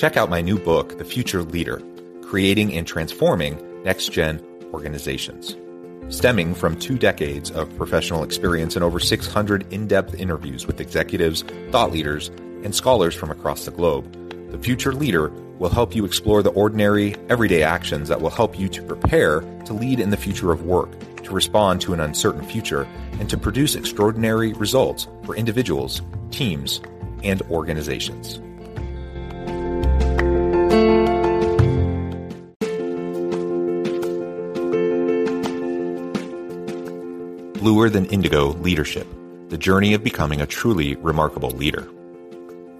Check 0.00 0.16
out 0.16 0.30
my 0.30 0.40
new 0.40 0.58
book, 0.58 0.96
The 0.96 1.04
Future 1.04 1.42
Leader 1.42 1.82
Creating 2.22 2.72
and 2.74 2.86
Transforming 2.86 3.82
Next 3.82 4.10
Gen 4.12 4.42
Organizations. 4.72 5.56
Stemming 6.08 6.54
from 6.54 6.78
two 6.78 6.96
decades 6.96 7.50
of 7.50 7.76
professional 7.76 8.24
experience 8.24 8.76
and 8.76 8.82
over 8.82 8.98
600 8.98 9.70
in 9.70 9.86
depth 9.86 10.14
interviews 10.14 10.66
with 10.66 10.80
executives, 10.80 11.42
thought 11.70 11.92
leaders, 11.92 12.28
and 12.64 12.74
scholars 12.74 13.14
from 13.14 13.30
across 13.30 13.66
the 13.66 13.70
globe, 13.70 14.10
The 14.50 14.58
Future 14.58 14.94
Leader 14.94 15.30
will 15.60 15.68
help 15.68 15.94
you 15.94 16.04
explore 16.06 16.42
the 16.42 16.50
ordinary, 16.50 17.14
everyday 17.28 17.62
actions 17.62 18.08
that 18.08 18.20
will 18.20 18.30
help 18.30 18.58
you 18.58 18.68
to 18.70 18.82
prepare 18.82 19.40
to 19.66 19.74
lead 19.74 20.00
in 20.00 20.10
the 20.10 20.16
future 20.16 20.50
of 20.50 20.64
work, 20.64 20.90
to 21.22 21.32
respond 21.32 21.80
to 21.82 21.92
an 21.92 22.00
uncertain 22.00 22.42
future, 22.42 22.88
and 23.20 23.28
to 23.28 23.36
produce 23.36 23.76
extraordinary 23.76 24.54
results 24.54 25.06
for 25.22 25.36
individuals, 25.36 26.00
teams, 26.30 26.80
and 27.22 27.42
organizations. 27.42 28.38
Bluer 37.60 37.90
Than 37.90 38.06
Indigo 38.06 38.54
Leadership 38.54 39.06
The 39.50 39.58
Journey 39.58 39.92
of 39.92 40.02
Becoming 40.02 40.40
a 40.40 40.46
Truly 40.46 40.96
Remarkable 40.96 41.50
Leader. 41.50 41.86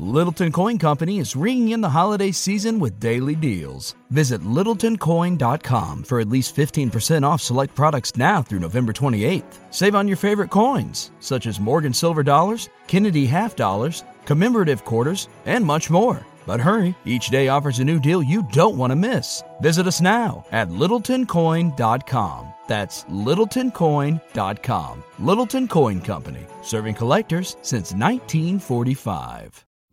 Littleton 0.00 0.50
Coin 0.50 0.78
Company 0.78 1.18
is 1.18 1.36
ringing 1.36 1.72
in 1.72 1.82
the 1.82 1.90
holiday 1.90 2.30
season 2.30 2.78
with 2.78 2.98
daily 2.98 3.34
deals. 3.34 3.94
Visit 4.08 4.40
littletoncoin.com 4.40 6.04
for 6.04 6.20
at 6.20 6.28
least 6.28 6.56
15% 6.56 7.22
off 7.22 7.42
select 7.42 7.74
products 7.74 8.16
now 8.16 8.40
through 8.40 8.60
November 8.60 8.94
28th. 8.94 9.58
Save 9.70 9.94
on 9.94 10.08
your 10.08 10.16
favorite 10.16 10.48
coins, 10.48 11.10
such 11.20 11.46
as 11.46 11.60
Morgan 11.60 11.92
Silver 11.92 12.22
Dollars, 12.22 12.70
Kennedy 12.86 13.26
Half 13.26 13.56
Dollars, 13.56 14.02
commemorative 14.24 14.86
quarters, 14.86 15.28
and 15.44 15.66
much 15.66 15.90
more. 15.90 16.26
But 16.46 16.60
hurry, 16.60 16.94
each 17.04 17.28
day 17.28 17.48
offers 17.48 17.78
a 17.78 17.84
new 17.84 18.00
deal 18.00 18.22
you 18.22 18.42
don't 18.52 18.78
want 18.78 18.92
to 18.92 18.96
miss. 18.96 19.42
Visit 19.60 19.86
us 19.86 20.00
now 20.00 20.46
at 20.50 20.68
littletoncoin.com. 20.68 22.54
That's 22.66 23.04
littletoncoin.com. 23.04 25.04
Littleton 25.18 25.68
Coin 25.68 26.00
Company, 26.00 26.46
serving 26.62 26.94
collectors 26.94 27.58
since 27.60 27.92
1945. 27.92 29.66